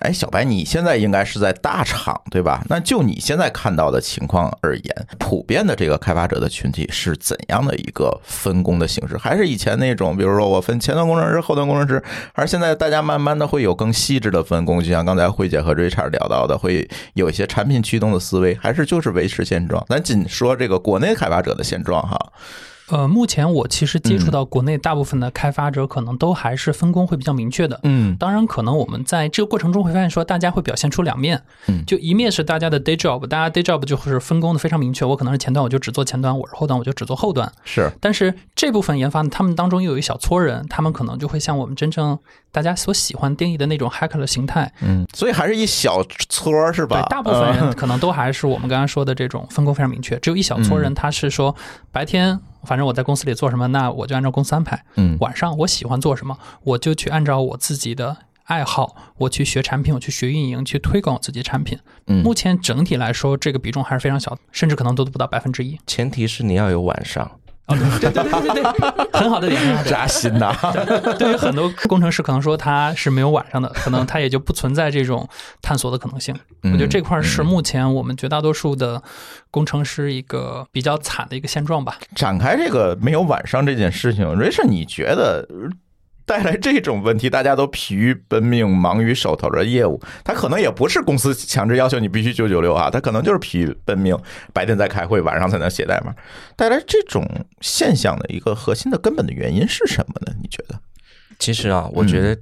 [0.00, 2.62] 哎，小白，你现在应该是在大厂对吧？
[2.68, 9.16] 那就你现在看到的情况而言，普遍的这个开发者的群体是怎样的一个分工的形式？
[9.18, 14.82] 还是以前那种，比如说我分前端工程师、后端工程师，还是现在大家慢慢的会有更细致的分工？
[14.82, 19.84] 就像刚才慧姐和瑞 d 聊到的，会有一些产品驱动的思维，还是就是维持现状？
[19.88, 22.18] 咱仅说这个国内开发者的现状哈。
[22.90, 27.78] 呃，目前我其实接触到国内大部分的开发者，可能都还是分工会比较明确的。
[27.84, 31.40] 嗯，当然，可能我们在这个过程中会发现，说大家会表现出两面。
[31.68, 35.04] 嗯，就一面是大家的 day job，大家 day job 就是分工的非常明确。
[35.04, 37.50] 我可能是前端，我就只做前端；我是后端，我就只做后端。
[37.64, 37.90] 是。
[38.00, 42.18] 但是这部分研发呢，他们当中又有一小撮人，他们可能就会像我们真正
[42.50, 44.72] 大家所喜欢定义的那种 hacker 的形态。
[44.82, 47.02] 嗯，所以还是一小撮是吧？
[47.02, 50.18] 对，大部分人可能都还是我们刚刚说的这种分工非常明确。
[50.18, 51.54] 只有一小撮人，他是说
[51.92, 52.40] 白天。
[52.64, 54.84] 反正我在公司里做什么，那我就按照公司安排。
[54.96, 61.78] 嗯，晚上我喜欢做什么，我就去按照我自己的爱好，我去学产品，我去学运营，去推广我自己产品。
[62.06, 65.78] 嗯，目前整体来说，这个比重还是非常小，甚至可能都不到百分之一。
[65.86, 67.30] 前提是你要有晚上。
[67.70, 70.54] 对对对对对，很好的点，扎心呐！
[71.18, 75.28] 对于很多工程师，可能说他是没有晚上的，可能他也就不存在这种
[75.62, 76.34] 探索的可能性。
[76.62, 79.02] 我觉得这块是目前我们绝大多数的
[79.50, 81.96] 工程师一个比较惨的一个现状吧。
[82.14, 85.48] 展开这个没有晚上这件事情，瑞士，你觉得？
[86.30, 90.00] 带来这种问题，大家都疲于奔命，忙于手头的业务。
[90.22, 94.16] 他可能也不是公司强制要求你必须九九六啊，他可能就是疲于奔命，
[94.52, 96.14] 白天在开会，晚上才能写代码。
[96.54, 97.28] 带来这种
[97.60, 100.32] 现象的一个核心的根本的原因是什么呢？
[100.40, 100.78] 你觉得？
[101.40, 102.40] 其实啊，我觉得。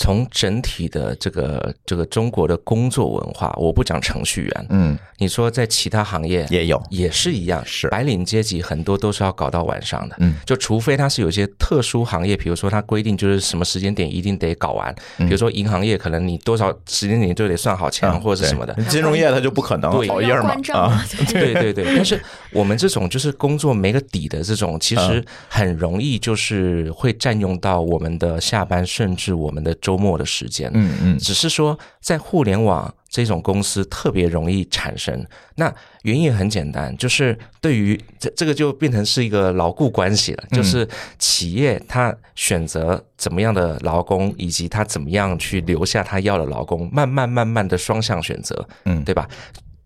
[0.00, 7.86] 从整体的这个这个中国的工作文化，我不讲程序员，嗯，你说在其他行业也有，也是一样，是。
[7.88, 21.74] 白领阶级很多都是要搞到晚上的，嗯，就除非他是有些特殊行业，比如说他规定就是什么时间点一定得搞完，比如说银行业可能你多少时间点就得算好钱或者是什么的，金融业他就不可能熬夜嘛，啊，对对？
[21.74, 22.18] 对， 但是
[22.52, 30.70] 我们这种就是工作没个底的这种，其实很容易就是会占用到我们的下班甚至我们的周末的时间。
[30.72, 35.26] 嗯嗯，只是说在互联网这种公司特别容易产生。
[35.56, 40.44] 那原因很简单，就是对于这这个就变成是一个牢固关系了。
[40.52, 49.28] 就是企业他选择怎么样的劳工，以及他怎么样去留下他要的劳工，慢慢慢慢的双向选择，嗯，对吧？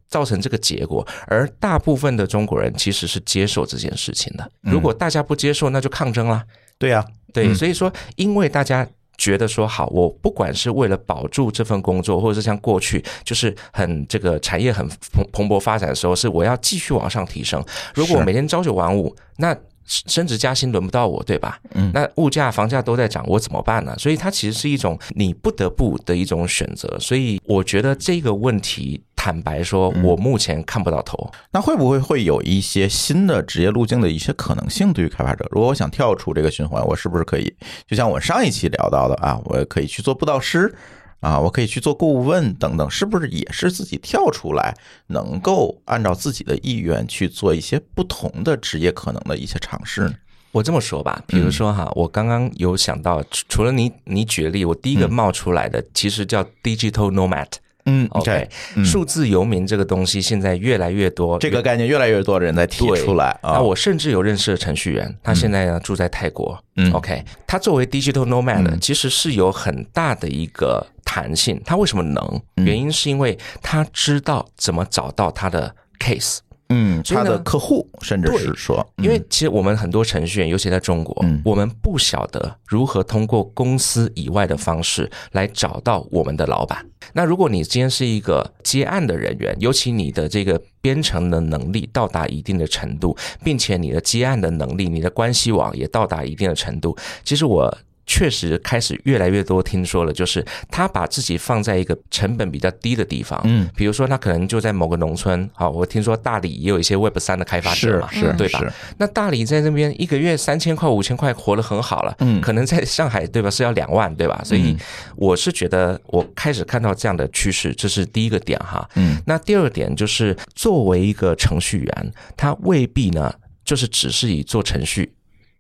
[0.06, 1.06] 造成这个结果。
[1.26, 4.50] 而大部分的中国人其实是接受这件事情的。
[4.60, 6.44] 如果大家不接受，那就抗争啦。
[6.76, 8.86] 对呀，对，所以说因为大家。
[9.16, 17.64] 觉得说好，我不管是为了保住这份工作，或者是像过去就是很这个产业很蓬蓬勃发展的时候，是我要继续往上提升。
[17.94, 21.61] 如果我每天朝九晚五，那升职加薪轮不到我，对吧？
[21.74, 23.94] 嗯，那物价房价都在涨，我怎么办呢？
[23.98, 26.98] 所以它其实是一种你不得不的一种选择。
[26.98, 29.03] 所以我觉得这个问题。
[29.24, 31.32] 坦白说，我目前看不到头。
[31.50, 34.92] 那会不会会有一些新的职业路径的一些可能性？
[34.92, 37.50] 对于开发者，如果我想跳出这个循环，我是不是可以？
[37.88, 40.74] 就像我上一期聊到的啊，我可以去做布道师
[41.20, 50.12] 啊，我可以去做顾问等等，是不是也是自己跳出来，能够按照自己的意愿去做一些不同的职业可能的一些尝试呢？
[50.52, 57.48] 我这么说吧，比如说哈，我刚刚有想到，除了你你举例，我第一个冒出来的其实叫 digital nomad。
[57.86, 58.48] 嗯，OK，
[58.84, 63.52] 数字游民这个东西现在越来越多，这个概念越来越多的人在提出来啊。
[63.52, 66.58] 那我甚至有认识的程序员，他现在呢住在泰国。
[66.76, 71.60] 嗯，OK，他作为 digital nomad，其实是有很大的一个弹性。
[71.64, 72.42] 他为什么能？
[72.56, 76.38] 原因是因为他知道怎么找到他的 case。
[76.74, 86.84] 嗯，他的客户甚至是说，因为其实我们很多程序员，尤其在中国，我们不晓得如何通过公司以外的方式来找到我们的老板。
[87.12, 97.72] 那如果你今天是一个接案的人员，尤其你的这个编程的能力到达一定的程度，并且你的接案的能力、你的关系网也到达一定的程度，其实我。
[98.06, 108.60] 确实开始越来越多听说了，就是他把自己放在一个成本比较低的地方，嗯，比如说他可能就在某个农村，好，我听说大理也有一些 Web 三的开发者嘛，是，对吧？
[108.98, 113.50] 那大理在那边一个月三千块、五千块活得很好了，嗯，可能在上海，对吧？
[113.50, 114.40] 是要两万，对吧？
[114.44, 114.76] 所以
[115.16, 123.32] 我是觉得我开始看到这样的趋势，这是第一个点哈，嗯，那第二点就是作为一个程序员，他未必呢，
[123.64, 125.12] 就是只是以做程序。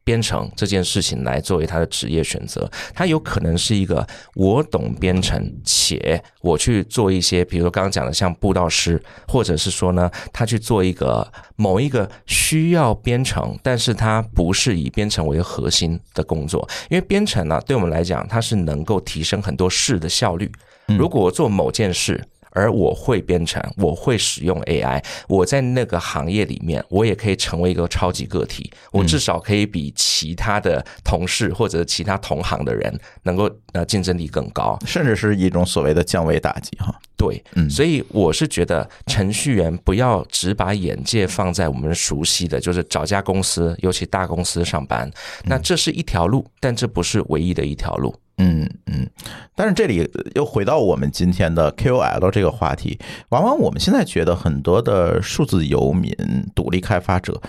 [0.04, 20.52] 编程这件事情来作为他的职业选择，他有可能是一个我懂编程，且我去做一些，比如刚刚讲的像布道师，或者是说呢，他去做一个某一个需要编程，但是他不是以编程为核心的工作，因为编程呢，对我们来讲，它是能够提升很多事的效率。
[20.86, 22.22] 如果我做某件事。
[22.54, 28.70] 而我会编程，我会使用 AI，我在那个行业里面，我也可以成为一个超级个体。
[28.92, 36.94] 我至少可以比其他的同事或者其他同行的人能够呃竞争力更高，甚至是一种所谓的降维打击哈。
[37.16, 45.10] 对，嗯，所以我是觉得程序员不要只把眼界放在我们熟悉的就是找家公司，尤其大公司上班，
[45.44, 48.14] 那这是一条路，但这不是唯一的一条路。
[48.38, 49.08] 嗯嗯，
[49.54, 56.12] 但是这里又回到我们今天的 KOL 这个话题，往往我们现在觉得很多的数字游民、
[56.54, 57.40] 独立开发者，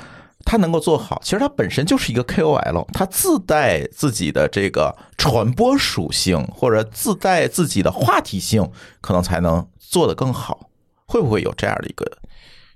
[0.45, 8.69] 他能够做好，其实他本身就是一个 KOL，他自带自己的这个传播属性，或者自带自己的话题性，
[9.01, 10.69] 可能才能做得更好。
[11.07, 12.05] 会不会有这样的一个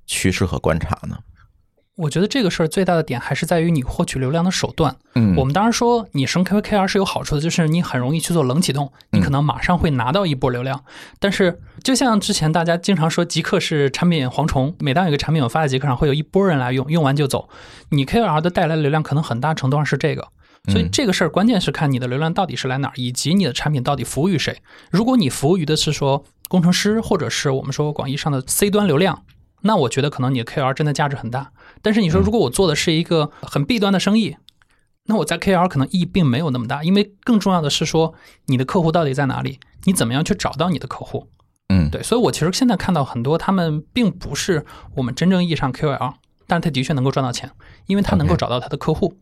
[0.06, 1.18] 趋势和观察呢？
[2.00, 4.96] 我觉得这个事儿最大的点还是在于你获取流量的手段。
[5.16, 10.82] 嗯，我们当然说你升 KVKR 是有好处的，就是你很容易去做冷启动，你可能马上会拿到一波流量。
[11.20, 17.50] 但是就像之前大家经常说极客是产品蝗虫，每当有个产品我发在极客上，会有一波人来用，用完就走。
[17.90, 20.30] 你 KOL 的带来流量可能很大程度上是这个，
[20.70, 24.62] 所以这个事儿关键是看你的流量到底是来哪儿，以及你的产品到底服务于谁。
[24.90, 29.24] 如果你服务于的是说工程师，或者是我们说广义上的 C 端流量。
[29.62, 31.52] 那我觉得可能你的 KOL 真的价值很大，
[31.82, 34.36] 但是你说如果我做的是一个很弊端的生意，
[35.06, 38.14] 那我在 KOL 可能意义并没有那么大，因为更重要的是说
[38.46, 41.28] 你的客户到底在哪里，你怎么样去找到你的客户？
[41.70, 44.66] 嗯，对，所以我其实现在看到很多他们并不是
[44.96, 46.14] 我们真正意义上 KOL，
[46.48, 47.50] 但是他的确能够赚到钱，
[47.88, 49.16] 因为他能够找到他的客户，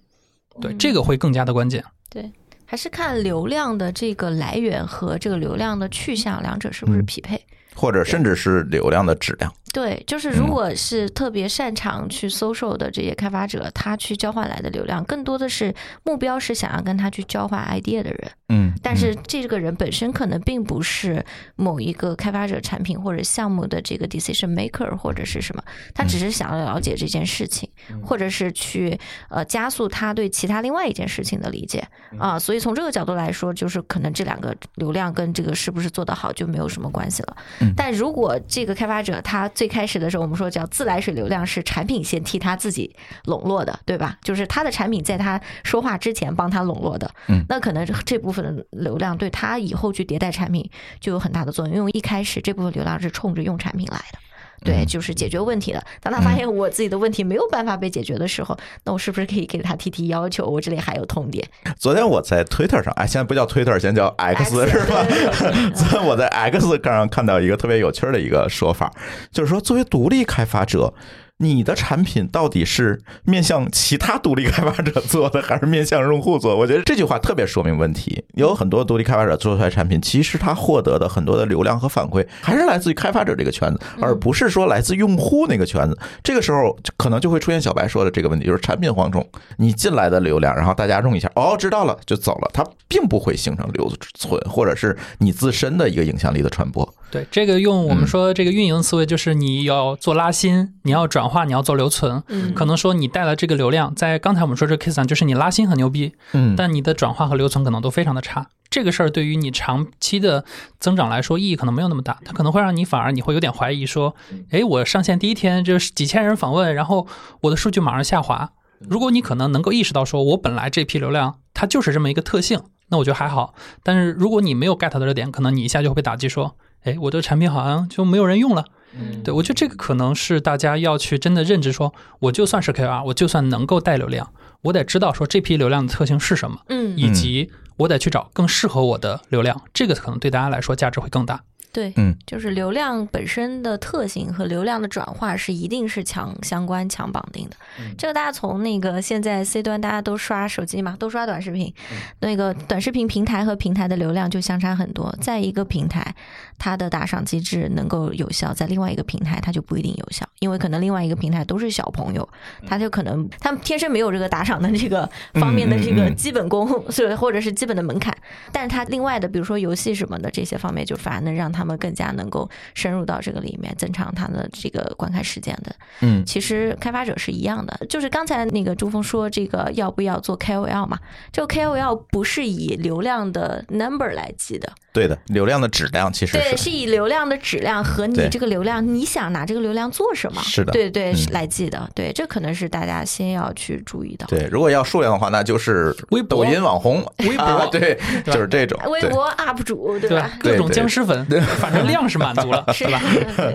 [0.62, 1.84] 对，这个会更加的关键。
[2.10, 2.32] 对，
[2.66, 7.40] 还是看流量的这个来源和这个流量的去向，两者是不是匹配？
[7.76, 9.54] 或者甚至是流量的质量。
[9.74, 18.32] 对，就是如果是特别擅长去 social 的这些开发者，他去交换来的流量，更多的是目标是想要跟他去交换 idea 的人。
[18.50, 21.24] 嗯，但是这个人本身可能并不是
[21.58, 25.62] 某一个开发者产品或者项目的这个 decision maker 或者是什么，
[25.94, 27.70] 他只是想要了解这件事情，
[28.02, 28.98] 或者是去
[29.30, 31.86] 呃加速他对其他另外一件事情的理解
[32.18, 32.40] 啊。
[32.40, 37.38] 所以从这个角度来说，就是可能这两个流量跟这个是不是做得好就没有什么关系了。
[37.60, 44.16] 嗯但如果这个开发者他最开始的时候，我们说叫自来水流量是产品先替他自己笼络的，对吧？
[44.22, 47.10] 就是他的产品在他说话之前帮他笼络的。
[47.28, 54.20] 嗯，那可能这部分的流量对他以后去迭代产品就有很大的作用，因为一开始这部分流量是冲着用产品来的。
[54.64, 55.84] 对，就是解决问题的。
[56.02, 60.46] 当他发现我自己的问题没有办法被解决的时候，那我是不是可以给他提提要求？
[60.46, 61.48] 我这里还有痛点。
[61.78, 65.06] 昨天我在 Twitter 上，哎，现在不叫 Twitter，现在叫 X 是吧？
[65.74, 68.92] 昨天我在 X 上看到一个特别有趣的一个说法，
[69.32, 70.94] 就是说作为独立开发者。
[71.40, 76.56] 你的产品到底是面向其他独立开发者做的，还是面向用户做？
[76.58, 78.24] 我觉得这句话特别说明问题。
[78.34, 85.98] 有很多独立开发者做出来产品，其实他获得的很多的流量和反馈，还是来自于开发者这个圈子，而不是说来自用户那个圈子。
[86.24, 89.24] 这个时候可能就会出现小白说的这个问题，就是产品蝗虫。
[89.58, 96.92] 你进来的流量，然后大家用一下，哦，知道了就走了，它并不会形成留存，或者是你自身的一个影响力的传播。
[97.10, 102.22] 对，这个用我们说这个运营思维，就是你要做拉新，你要转化，你要做留存。
[102.28, 108.48] 嗯，可能说你带了这个流量，在刚才我们说这 case 上，就是你拉新很牛逼，嗯，但你的转化和留存可能都非常的差。
[108.70, 110.44] 这个事儿对于你长期的
[110.80, 114.14] 增长来说，意义可能没有那么大，它可能会让你反而你会有点怀疑说，
[114.52, 117.08] 哎，我上线第一天就是几千人访问，然后
[117.42, 118.52] 我的数据马上下滑。
[118.80, 123.56] 如果你可能能够意识到说，我本来这批流量它就是这么一个特性，那我觉得还好。
[123.82, 126.58] 但是如果你没有 get 到这点，可能你一下就会被打击说。
[126.88, 128.66] 哎，我的产品好像就没有人用了。
[128.98, 141.42] 嗯，对我觉得这个可能是大家要去真的认知，说我就算是 KOL，我就算能够带流量，我得知道说这批流量的特性是什么，嗯，以及我得去找更适合我的流量，这个可能对大家来说价值会更大。
[141.72, 147.56] 对，嗯，就是流量本身的特性和流量的转化是一定是强相关、强绑定的。
[147.98, 151.72] 这个大家从那个现在 C 端大家都刷手机嘛，都刷短视频，
[152.20, 155.16] 那个短视频平台和平台的流量就相差很多。
[155.22, 156.16] 在一个平台，
[156.58, 162.28] 它的打赏机制能够有效，在另外一个平台它就不一定有效，因为可能另外一个平台都是小朋友，
[162.66, 168.16] 他就可能他们天生没有这个打赏的这个方面的这个基本功，是或者是基本的门槛。
[168.52, 175.76] 但是它另外的，比如说游戏什么的这些方面，就反而能让他们更加能够深入到这个里面，增长他的这个观看时间的。
[176.02, 181.00] 嗯，其实开发者是一样的，就是刚才那个朱峰说这个要不要做 KOL 嘛？
[181.32, 190.42] 这个 KOL 不是以流量的 number 来记的，对的，流量的质量其实对，是是以流量的质量和你这个流量，你想拿这个流量做什么？
[190.44, 191.90] 是的对对嗯来记的。
[191.94, 194.26] 对，这可能是大家先要去注意的。
[194.28, 194.48] 对。
[194.52, 198.80] 如果要数量的话，那就是微博抖音网红、微博啊对，对就是这种。
[198.90, 200.32] 微博 UP 主对对吧？
[200.40, 201.26] 各种僵尸粉，
[201.60, 203.02] 反正量是满足了， 是是吧？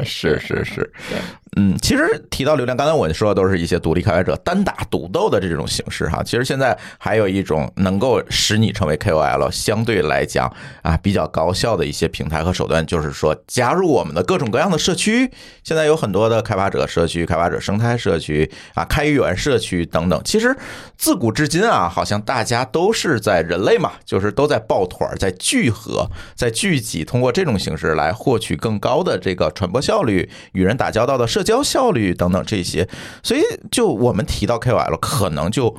[0.05, 1.19] 是是是对，
[1.59, 6.23] 嗯，其实提到流量，刚才我说的都是一些独立开发者单打独斗的这种形式哈。
[6.25, 10.51] 其实现在还有一种能够使你成为 KOL，相对来讲
[10.81, 15.31] 啊比较高效的一些平台和手段，就是说加入我们的各种各样的社区。
[15.63, 20.19] 现在有很多的开发者社区、开发者生态社区啊、开源社区等等。
[20.25, 20.57] 其实
[20.97, 32.89] 自古至今啊，好像大家都是在人类嘛，就是都在抱团儿、在聚合、在聚集，通过这种形式来获取更高的这个传播效率、与人打交道的社交效率等等这些。
[33.23, 35.77] 所以，就我们提到 KOL，可能就。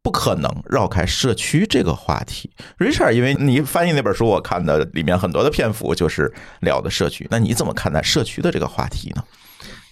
[0.00, 9.22] 不可能绕开社区这个话题，Richard，因为你翻译那本书，我看的里面很多的篇幅就是聊的社区，那你怎么看待社区的这个话题呢？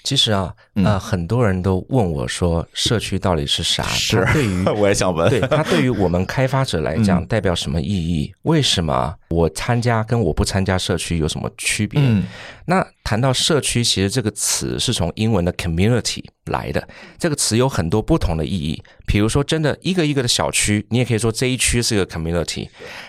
[0.07, 3.82] 其实啊，嗯呃，很多人都问我说，社区到底是啥？
[3.82, 8.32] 是对于 我也想问，对它对于我们开发者来讲嗯代表什么意义？
[8.42, 12.00] 为什么我参加跟我不参加社区有什么区别？
[12.00, 12.22] 嗯
[12.68, 16.88] 那谈到社区，其实这个词是从英文的 community 来的。
[17.16, 22.68] 这个词有很多不同的意义，比如说，真的一个一个的小区，你也可以说这一区是个 community。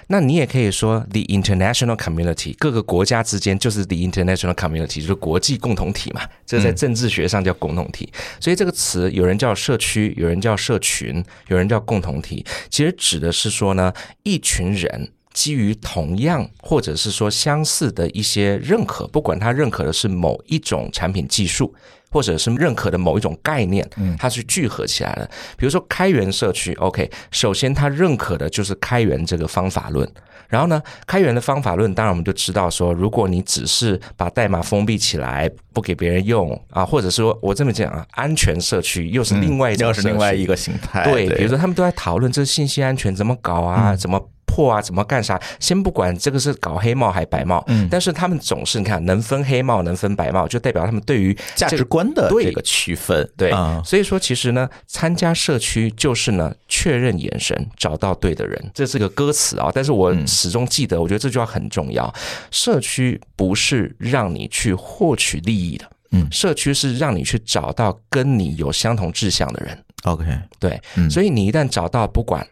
[0.10, 6.22] 那你也可以说 the international community，各个国家之间就是 the international community，就是国际共同体嘛。
[6.45, 8.10] 这在政治学上叫共同体。
[8.40, 15.12] 所以这个词有人叫社区，有人叫社群，有人叫共同体，其实指的是说呢，一群人。
[15.34, 21.76] 基于同样或者是说相似的一些认可，不管他认可的是某一种产品技术，
[22.10, 23.88] 或者是认可的某一种概念，
[24.18, 25.30] 它是聚合起来的。
[25.58, 30.10] 比如说开源社区，OK，首先它认可的就是开源这个方法论。
[30.49, 45.39] 然后呢，开源的方法论，当然我们就知道说，如果你只是把代码封闭起来，不给别人用啊，或者说我这么讲啊，安全社区又是另外一种又，是另外一个形态，对，比如说他们都在讨论这信息安全怎么搞啊，怎么破啊，怎么干啥？
[45.60, 59.70] 先不管这个是搞黑帽还是白帽，嗯但是他们总是你看能分黑帽，能分白帽，就代表他们对于价值观的对这个区分，对啊，所以说，其实呢，参加社区就是呢，确认眼神，找到对的人，这是个歌词啊。
[59.74, 62.12] 但是我始终记得，我觉得这句话很重要。
[62.50, 69.78] 社区不是让你去获取利益的，嗯社区是让你去找到跟你有相同志向的人。
[70.04, 70.26] OK，
[70.60, 72.45] 对，嗯所以你一旦找到，不管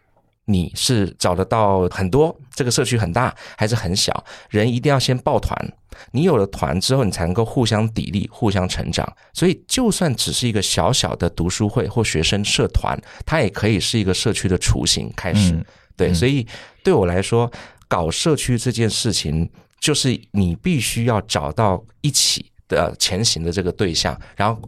[0.46, 5.58] 你是找得到很多，这个社区很大还是很小，人一定要先抱团。
[6.12, 9.08] 你有了团之后，你才能够互相砥砺、互相成长。
[9.34, 15.54] 所以，就算只是一个小小的读书会或学生社团，它也可以是一个社区的雏形开始。
[15.54, 15.66] 嗯
[15.98, 16.46] 对，嗯所以
[16.84, 17.52] 对我来说，
[17.88, 24.62] 搞社区这件事情，就是你必须要找到一起的前行的这个对象，然后。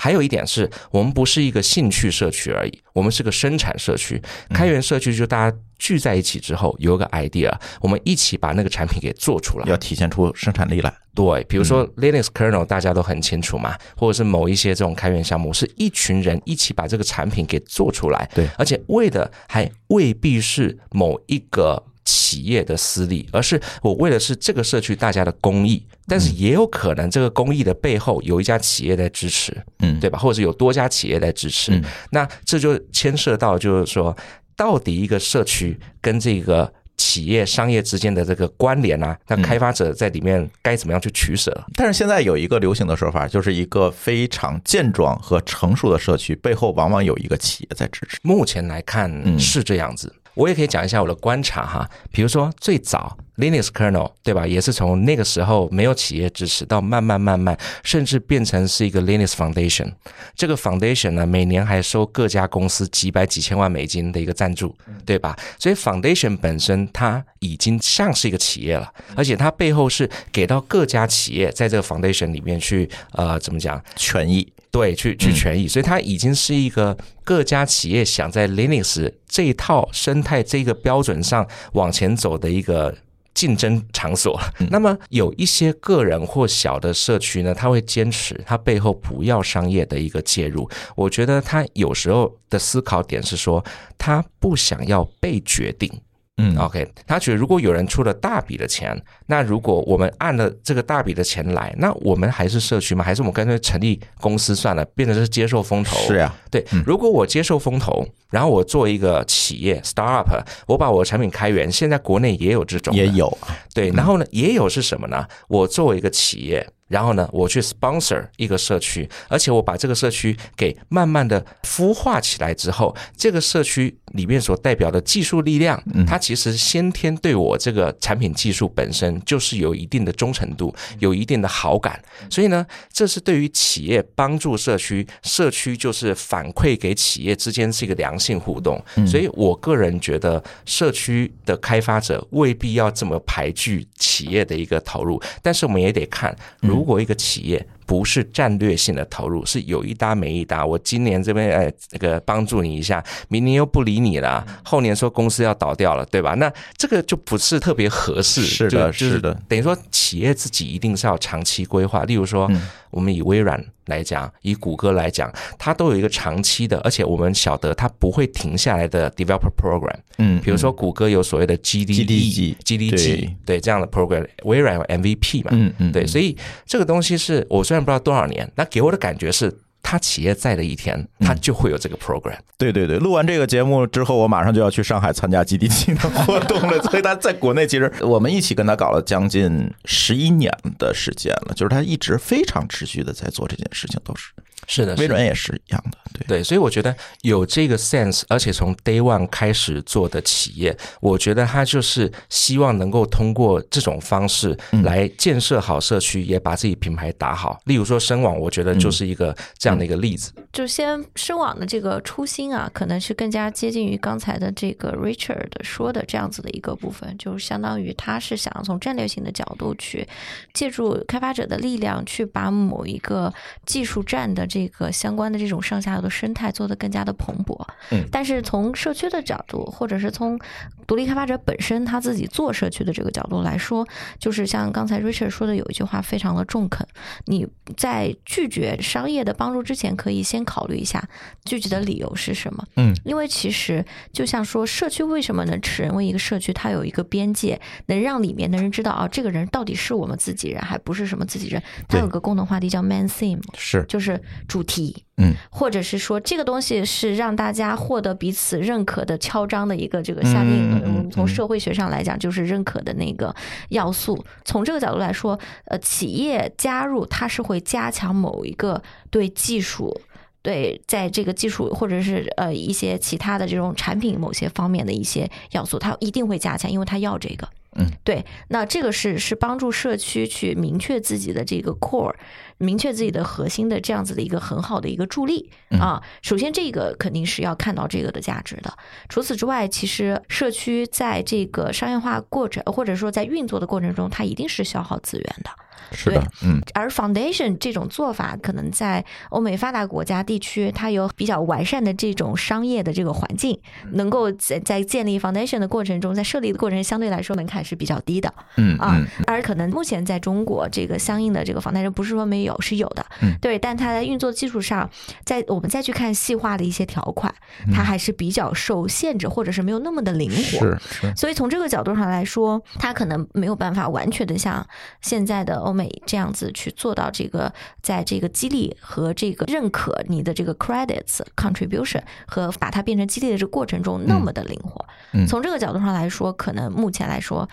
[0.00, 4.18] 还有一点是我们不是一个兴趣社区而已，我们是个生产社区。
[4.48, 9.66] 开源社区就大家聚在一起之后，有一个 idea，我们一起把那个产品给做出来。
[9.68, 18.26] 要体现出生产力来，对，比如说 Linux kernel 大家都很清楚嘛，或者是某一些这种开源项目，是一群人一起把这个产品给做出来。
[18.34, 30.18] 对而且为的还未必是某一个企业的私利，而是我为的是这个社区大家的公益，但是也有可能这个公益的背后有一家企业在支持，嗯，对吧？
[30.18, 34.16] 或者是有多家企业在支持，嗯那这就牵涉到就是说，
[34.56, 36.72] 到底一个社区跟这个。
[36.96, 41.50] 企业商业之间的这个关联啊，那开发者在里面该怎么样去取舍？
[41.74, 48.18] 但是现在有一个流行的说法，就是一个非常健壮和成熟的社区背后往往有一个企业在支持。
[48.22, 50.14] 目前来看嗯是这样子。
[50.34, 59.92] 我也可以讲一下我的观察哈，比如说最早 Linux kernel 对吧，也是从那个时候没有企业支持，到慢慢慢慢，甚至变成是一个 Linux Foundation。
[60.34, 64.76] 这个 Foundation 呢，每年还收各家公司几百几千万美金的一个赞助，
[65.06, 65.36] 对吧？
[65.58, 82.96] 所以 Foundation 本身它已经像是一个企业了，而且它背后是给到各家企业在这个 Foundation 里面去呃怎么讲，权益，对，去去权益，所以它已经是一个各家企业想在 Linux 这一套生态这个标准上往前走的一个。
[83.32, 84.38] 竞争场所，
[84.70, 90.68] 那么有一些个人或小的社区呢，他会坚持他背后不要商业的一个介入。
[90.96, 93.64] 我觉得他有时候的思考点是说，
[93.96, 95.88] 他不想要被决定，
[96.36, 103.04] 嗯，OK，他觉得如果有人出了大笔的钱，那如果我们按了这个大笔的钱来，那我们还是社区吗？
[103.04, 105.98] 还是我们干脆成立公司算了，变成是接受风投？
[105.98, 106.64] 是啊，对。
[106.86, 113.36] 如果我接受风投，然后我做一个企业 startup，我把我的产品开源，现在国内也有这种，也有，
[113.74, 113.90] 对。
[113.90, 115.26] 然后呢，也有是什么呢？
[115.48, 116.66] 我作为一个企业。
[116.90, 132.02] 然后呢，我去 sponsor 一个社区，而且我把这个社区给慢慢的孵化起来之后，这个社区里面所代表的技术力量，它其实先天对我这个产品技术本身就是有一定的忠诚度，有一定的好感。
[132.28, 138.82] 所以呢，这是对于企业帮助社区，社区就是反馈给企业之间是一个良性互动。
[139.06, 146.80] 所以我个人觉得，社区的开发者未必要这么排拒企业的一个投入，但是我们也得看如。
[146.80, 156.34] 如果一个企业不是战略性的投入，是有一搭没一搭，我今年这边哎那个帮助你一下，明年又不理你了，后年说公司要倒掉了，对吧？
[156.34, 158.42] 那这个就不是特别合适。
[158.42, 162.04] 是的，是的，等于说企业自己一定是要长期规划。
[162.04, 162.48] 例如说，
[162.92, 163.60] 我们以微软。
[163.90, 169.98] 来讲，以谷歌来讲，它都有一个长期的，而且我们晓得它不会停下来的 developer program。
[170.16, 175.50] 嗯，比如说谷歌有所谓的 GDG、GDG，对这样的 program，微软有 MVP 嘛？
[175.52, 176.34] 嗯嗯，对，所以
[176.64, 179.54] 这个东西是我虽然不知道多少年，那给我的感觉是。
[179.82, 182.36] 他企业在的一天，他就会有这个 program。
[182.58, 186.80] 对对对，录完这个节目之后，我马上就要去上海参加 GDT 的活动了。
[186.90, 194.30] 所以他在国内，其实我们一起跟他搞了将近十一年的时间了，就是他一直非常持续的在做这件事情，都是。
[194.66, 207.60] 是的，微软也是一样的，对对，所以我觉得有这个 sense，而且从 day one 开始做的企业，我觉得他就是希望能够通过这种方式来建设好社区，也把自己品牌打好。
[207.64, 210.32] 例如说深网，我觉得就是一个这样的一个例子。
[210.52, 220.06] 就先深网的这个初心啊，可能是更加接近于刚才的这个 Richard 说的这样子的一个部分，就是相当于他是想从战略性的角度去
[220.52, 223.32] 借助开发者的力量，去把某一个
[223.64, 230.38] 技术站的这这个相关的这种上下游的生态做得更加的蓬勃，嗯，但是从社区的角度，或者是从
[230.86, 233.86] 独立开发者本身他自己做社区的这个角度来说，
[234.18, 236.86] 就是像刚才 Richard 说的有一句话非常的中肯，
[237.24, 241.02] 你在拒绝商业的帮助之前，可以先考虑一下
[241.46, 243.82] 拒绝的理由是什么，嗯，因为其实
[244.12, 253.82] 就像说社区为什么能成为一个社区，它有一个边界，能让里面的人知道啊，这个人到底是我们自己人还不是什么自己人，它有个共同话题叫 Man Theme，是。
[253.88, 254.20] 就是。
[254.48, 263.34] 主题，嗯，或者是说这个东西是让大家获得彼此认可的敲章的一个这个下令，我们从社会学上来讲就是认可的那个
[263.68, 264.24] 要素。
[264.44, 270.00] 从这个角度来说，呃，企业加入它是会加强某一个对技术、
[270.42, 277.48] 对在这个技术或者是呃一些其他的这种产品某些方面的一些要素，它一定会加强，因为它要这个。
[277.76, 282.12] 嗯，对，那这个是是帮助社区去明确自己的这个 core，
[282.60, 285.50] 明确自己的核心的这样子的一个很好的一个助力
[285.80, 286.00] 啊。
[286.22, 288.72] 首先，这个肯定是要看到这个的价值的。
[289.08, 295.50] 除此之外，其实社区在这个商业化过程或者说在运作的过程中，它一定是消耗资源的。
[295.92, 303.58] 是的，嗯，而 foundation 这种做法，可能在欧美发达国家地区，它有比较完善的这种商业的这个环境，
[303.92, 314.88] 能够在在建立 foundation 的过程中，在设立的过程相对来说门槛是比较低的，嗯啊，而可能目前在中国这个相应的这个 foundation 不是说没有，是有的，嗯，对，但它在运作基础上，
[315.24, 317.34] 在我们再去看细化的一些条款，
[317.72, 324.66] 它还是比较受限制，或者是没有那么的灵活，是是，所以从这个角度上来说，它可能没有办法完全的像
[325.00, 325.88] 现在的欧美。
[326.04, 334.84] 这样子去做到这个，在这个激励和这个认可你的这个 credits contribution 和把它变成激励的这个过程中那么的灵活。
[335.28, 337.48] 从这个角度上来说，可能目前来说。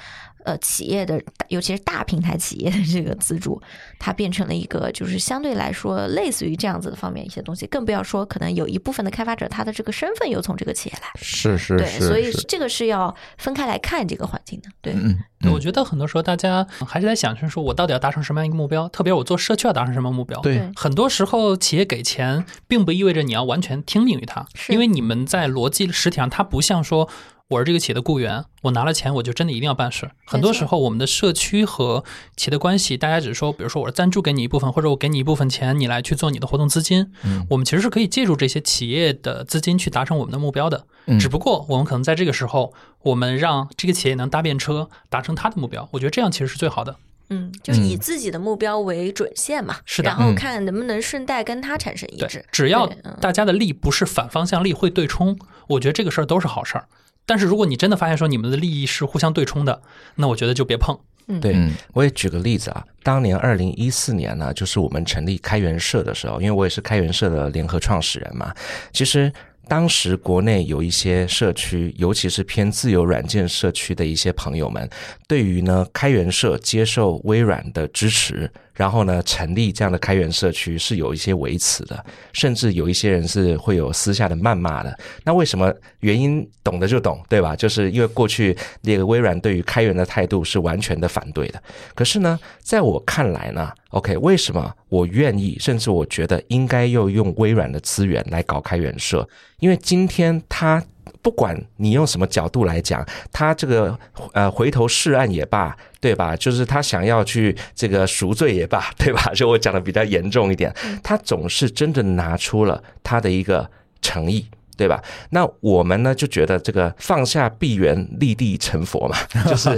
[0.47, 3.61] 呃，企业的尤其是大平台企业的这个资助，
[3.99, 14.69] 它变成了一个就是相对来说类似于这样子的方面一些东西，更不要说可能有一部分的开发者他的这个身份又从这个企业来，是是，对，所以这个是要分开来看这个环境的。
[14.81, 15.19] 对，嗯，
[15.51, 18.87] 我觉得很多时候大家还是在想，就是说我到底要达成什么样一个目标？
[18.87, 20.39] 特别我做社区要达成什么目标？
[20.39, 27.09] 对，很多时候企业给钱，并不意味着你要完全听命于他，因为你们在逻辑实体上，它不像说。
[27.49, 30.11] 我是这个企业的雇员，我拿了钱，我就真的一定要办事。
[30.25, 32.03] 很多时候，我们的社区和
[32.35, 37.09] 企业的关系，大家只是说，比如说我是赞助给你一部分，或者我给你一部分钱，你来去做你的活动资金。
[37.23, 40.85] 嗯，我们其实是可以借助这些企业的资金去达成我们的目标的。
[41.05, 42.73] 嗯，只不过我们可能在这个时候，
[43.03, 45.87] 我们让这个企业能搭便车达成他的目标。
[45.93, 46.97] 我觉得这样其实是最好的。
[47.29, 52.43] 嗯，就以自己的目标为准线嘛，是的，然后看能不能顺带跟他产生一致。
[52.51, 52.85] 只要
[53.21, 56.85] 大家的力不是反方向力会对冲，我觉得这个事儿都是好事儿。
[57.27, 59.79] 但是如果你真的发现说你们的利益是互相对冲的，
[60.15, 60.97] 那我觉得就别碰。
[61.39, 61.55] 对，
[61.93, 68.51] 我也举个例子啊，当年二零一四年呢，就是我们成立开源社的时候，因为我也是开源社的联合创始人嘛，
[68.91, 69.31] 其实。
[69.69, 74.89] 当时国内有一些社区，尤其是偏自由软件社区的一些朋友们，
[75.27, 78.49] 对于呢开源社接受微软的支持。
[78.77, 84.97] 然后呢，成立这样的开源社区是有一些维持的，甚至有一些人是会有私下的谩骂的。
[85.25, 85.73] 那为什么？
[86.01, 87.55] 原因懂得就懂，对吧？
[87.55, 91.61] 就是因为过去那个微软对于开源的态度是完全的反对的。
[91.95, 99.27] 可是呢，在我看来呢，OK，为什么我愿意，甚至我觉得应该要用微软的资源来搞开源社？
[99.59, 100.81] 因为今天它。
[101.21, 103.97] 不管你用什么角度来讲，他这个
[104.33, 106.35] 呃回头是岸也罢，对吧？
[106.35, 109.31] 就是他想要去这个赎罪也罢， 对吧？
[109.33, 113.69] 就我讲的比较严重一点，他总是真的拿出了他的一个
[114.01, 114.45] 诚意。
[114.77, 115.03] 对吧？
[115.31, 119.17] 那我们呢就觉得这个放下闭源立地成佛嘛，
[119.49, 119.69] 就是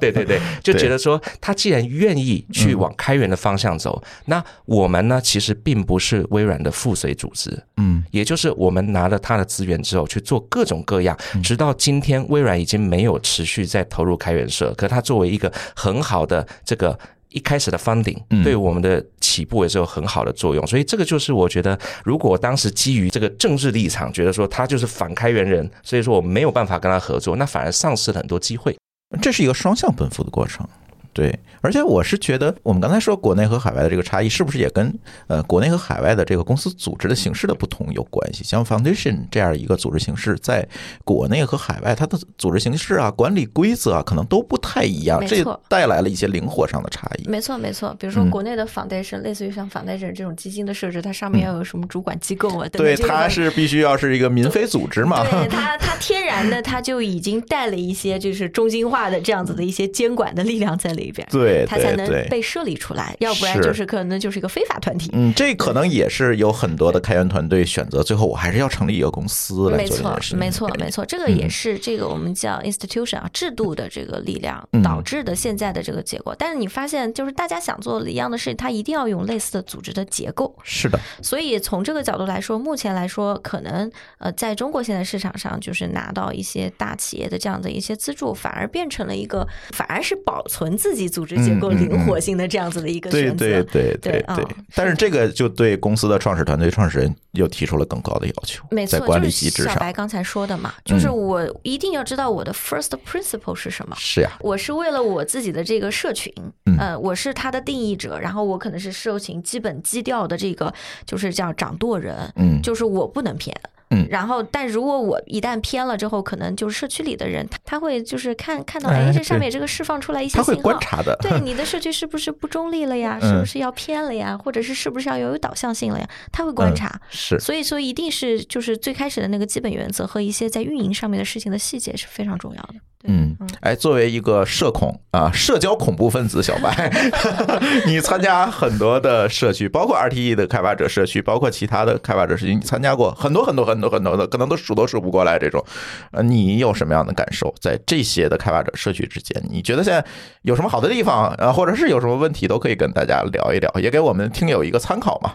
[0.00, 16.98] 对对对，就觉得说他既然愿意去往开源的方向走，那我们呢其实并不是微软的附随组织，嗯，也就是我们拿了他的资源之后去做各种各样，直到今天微软已经没有持续在投入开源社，可他作为一个很好的这个。
[17.30, 28.76] 一开始的 funding 对我们的起步也是有很好的作用，所以这个就是我觉得，如果当时基于这个政治立场，觉得说他就是反开源人，所以说我没有办法跟他合作，那反而丧失了很多机会。
[29.22, 30.68] 这是一个双向奔赴的过程。
[31.12, 34.96] 对，而且我是觉得，我们刚才说国内和海外的这个差异，是不是也跟
[35.26, 38.44] 呃国内和海外的这个公司组织的形式的不同有关系？
[38.44, 40.66] 像 Foundation 这样一个组织形式，在
[41.04, 47.28] 国内和海外，它的组织形式啊、管理规则啊，可能都不太一样，这带来了一些灵活上的差异。
[47.28, 47.94] 没错，没错。
[47.98, 52.68] 比如说国内的 Foundation，类似于像 Foundation 这种基金的设置，它上面要有什么主管机构啊？
[52.68, 55.24] 对，它是必须要是一个民非组织嘛？
[55.24, 61.24] 对， 它它天然的它就已经带了一些就是中心化的这样子的一些监管的力量在里边。
[61.30, 61.64] 对。
[61.70, 65.08] 他才能被设立出来，要不然就是可能就是一个非法团体。
[65.12, 69.70] 嗯，这可能也是有很多的开源团队选择，最后我还是要成立一个公司。
[69.70, 76.34] 没错，没错，没错，这个也是这个我们叫 institution 啊制度的这个力量导致的现在的这个结果。
[76.36, 80.52] 但是你发现，就是大家想做一样的事，他一定要用类似的组织的结构。
[80.64, 80.98] 是的。
[81.22, 83.88] 所以从这个角度来说，目前来说，可能
[84.18, 92.50] 呃，在中国现在市场上，就是拿到一些大企业的这样的一些资助，反而变成了一个，反而是保存自己组织结构灵活性的。
[92.50, 94.44] 这样子的一个选择，对对对对对。
[94.74, 98.64] 但是这个就对公司的创始团队、创始人又提出了更高的要求。
[98.72, 103.94] 没错，管理机制上，小白刚才说的嘛，就是我一定要知道我的 first principle 是什么。
[103.96, 106.32] 是呀，我是为了我自己的这个社群，
[106.76, 110.74] 呃，我是他的定义者，然后我可能是社群基本基调的这个，
[111.06, 112.16] 就是叫掌舵人。
[112.34, 113.56] 嗯，就是我不能偏。
[113.90, 121.16] 嗯，然后，但如果我一旦偏了之后，可能就是社区里的人，他他会就是看看到，哎，这上面这个释放出来一些信号，他会观察的。
[121.20, 123.18] 对，你的社区是不是不中立了呀？
[123.22, 124.38] 是不是要偏了呀？
[124.38, 126.08] 或者是是不是要有导向性了呀？
[126.30, 127.00] 他会观察。
[127.10, 127.38] 是。
[127.40, 132.74] 所以说，一定是就是最开始的那个基本原则和一些在运营上面的事情的细节是非常重要的。
[133.04, 136.92] 嗯，哎，作为一个社恐啊，社交恐怖分子小白，
[137.86, 145.64] 你参加很多的社区，包括 RTE 的开发者社区，包括其他的开发者社区，你参加过很多很多很多很多的，可能都数都数不过来这种。
[146.10, 147.54] 呃，你有什么样的感受？
[147.60, 150.04] 在这些的开发者社区之间，你觉得现在
[150.42, 155.34] 有什么好的地方啊，或者是有什么问题，都可以跟大家聊一聊，也给我们听友一个参考嘛？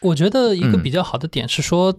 [0.00, 1.94] 我觉得一个比较好的点是说。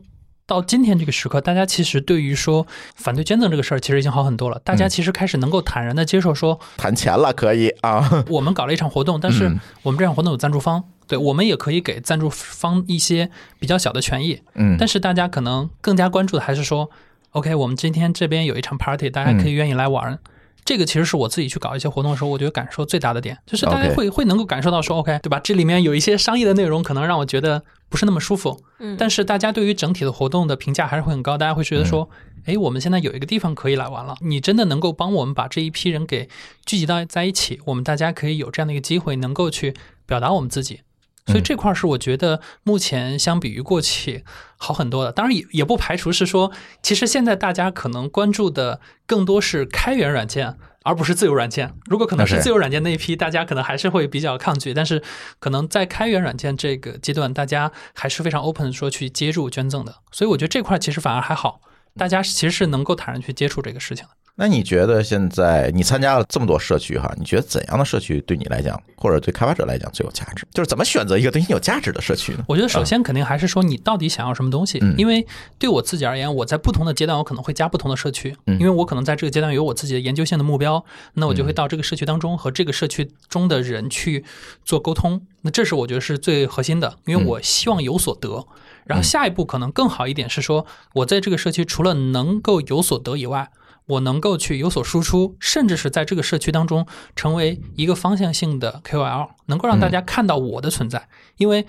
[0.49, 4.57] 到今天这个时刻，大家其实对于说反对捐赠这个事儿，其实已经好很多了。
[4.63, 8.23] 大家其实开始能够坦然的接受说谈钱了可以啊。
[8.29, 9.51] 我们搞了一场活动，但是
[9.83, 13.29] 我们这场活动有赞助方，对我们也可以给赞助方一些
[13.59, 14.41] 比较小的权益。
[14.55, 16.89] 嗯，但是大家可能更加关注的还是说
[17.31, 20.19] ，OK，我们今天这边有一场 party，大家可以愿意来玩。
[20.65, 25.39] 这个其实是我自己去搞一些活动的时候，我觉得感受最大的点，就是大家会会能够感受到说，OK，对吧？
[25.39, 28.61] 这里面有一些商业的内容，可能让我觉得不是那么舒服。
[28.79, 32.09] 嗯，但是大家对于整体的活动的评价还是会很高，大家会觉得说，
[32.43, 34.17] 哎，我们现在有一个地方可以来玩了。
[34.19, 36.27] 你真的能够帮我们把这一批人给
[36.65, 39.73] 聚集到在一起，我们大家可以有这样的一个机会，能够去
[40.05, 40.81] 表达我们自己。
[41.27, 44.23] 所以这块是我觉得目前相比于过去
[44.57, 46.51] 好很多的，当然也也不排除是说，
[46.81, 51.73] 其实现在大家可能关注的更多是开源软件，而不是自由软件。
[51.85, 55.03] 如果可能是自由软件那一批，大家可能还是会比较抗拒，但是
[55.39, 59.97] 可能在开源软件这个阶段，大家还是非常 open 说去接入捐赠的。
[60.11, 61.61] 所以我觉得这块其实反而还好，
[61.97, 64.11] 大家其实是能够坦然去接触这个事情的。
[64.39, 67.11] 那你觉得现在你参加了这么多社区哈？
[67.17, 70.45] 你觉得怎样的社区对你来讲，或者对开发者来讲最有价值？
[70.53, 72.45] 就是怎么选择一个对你有价值的社区呢？
[72.47, 74.77] 我觉得首先肯定还是说你到底想要什么东西。
[74.95, 75.25] 因为
[75.57, 80.85] 对我自己而言，我在不同的阶段我可能会加不同的社区，因为我可能在这个阶段有我自己的研究性的目标，
[81.15, 84.23] 那我就会到这个社区当中和这个社区中的人去
[84.63, 85.19] 做沟通。
[85.41, 88.45] 那这是我觉得是最核心的，因为我希望有所得。
[88.87, 93.49] 然后下一步可能更好一点是说，我在这个社区除了能够有所得以外。
[93.87, 96.85] 我能够去有所输出，甚至是在这个社区当中
[97.15, 101.07] 成为一个方向性的 KOL，能够让大家看到我的存在。
[101.37, 101.65] 因为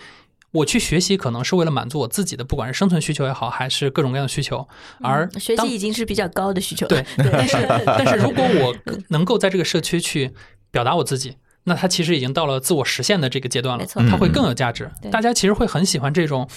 [0.51, 4.67] 我去学习可能是为了满足我自己的，不管是生存需求也好，还是各种各样的需求。
[5.01, 6.89] 而学习已经是比较高的需求。
[6.89, 7.57] 对， 但是
[7.87, 8.75] 但是如果我
[9.11, 10.33] 能够在这个社区去
[10.73, 14.91] 表达我自己，那它其实已经到了自我实现的这个阶段了，没错它会更有价值。
[15.13, 16.49] 大家其实会很喜欢这种。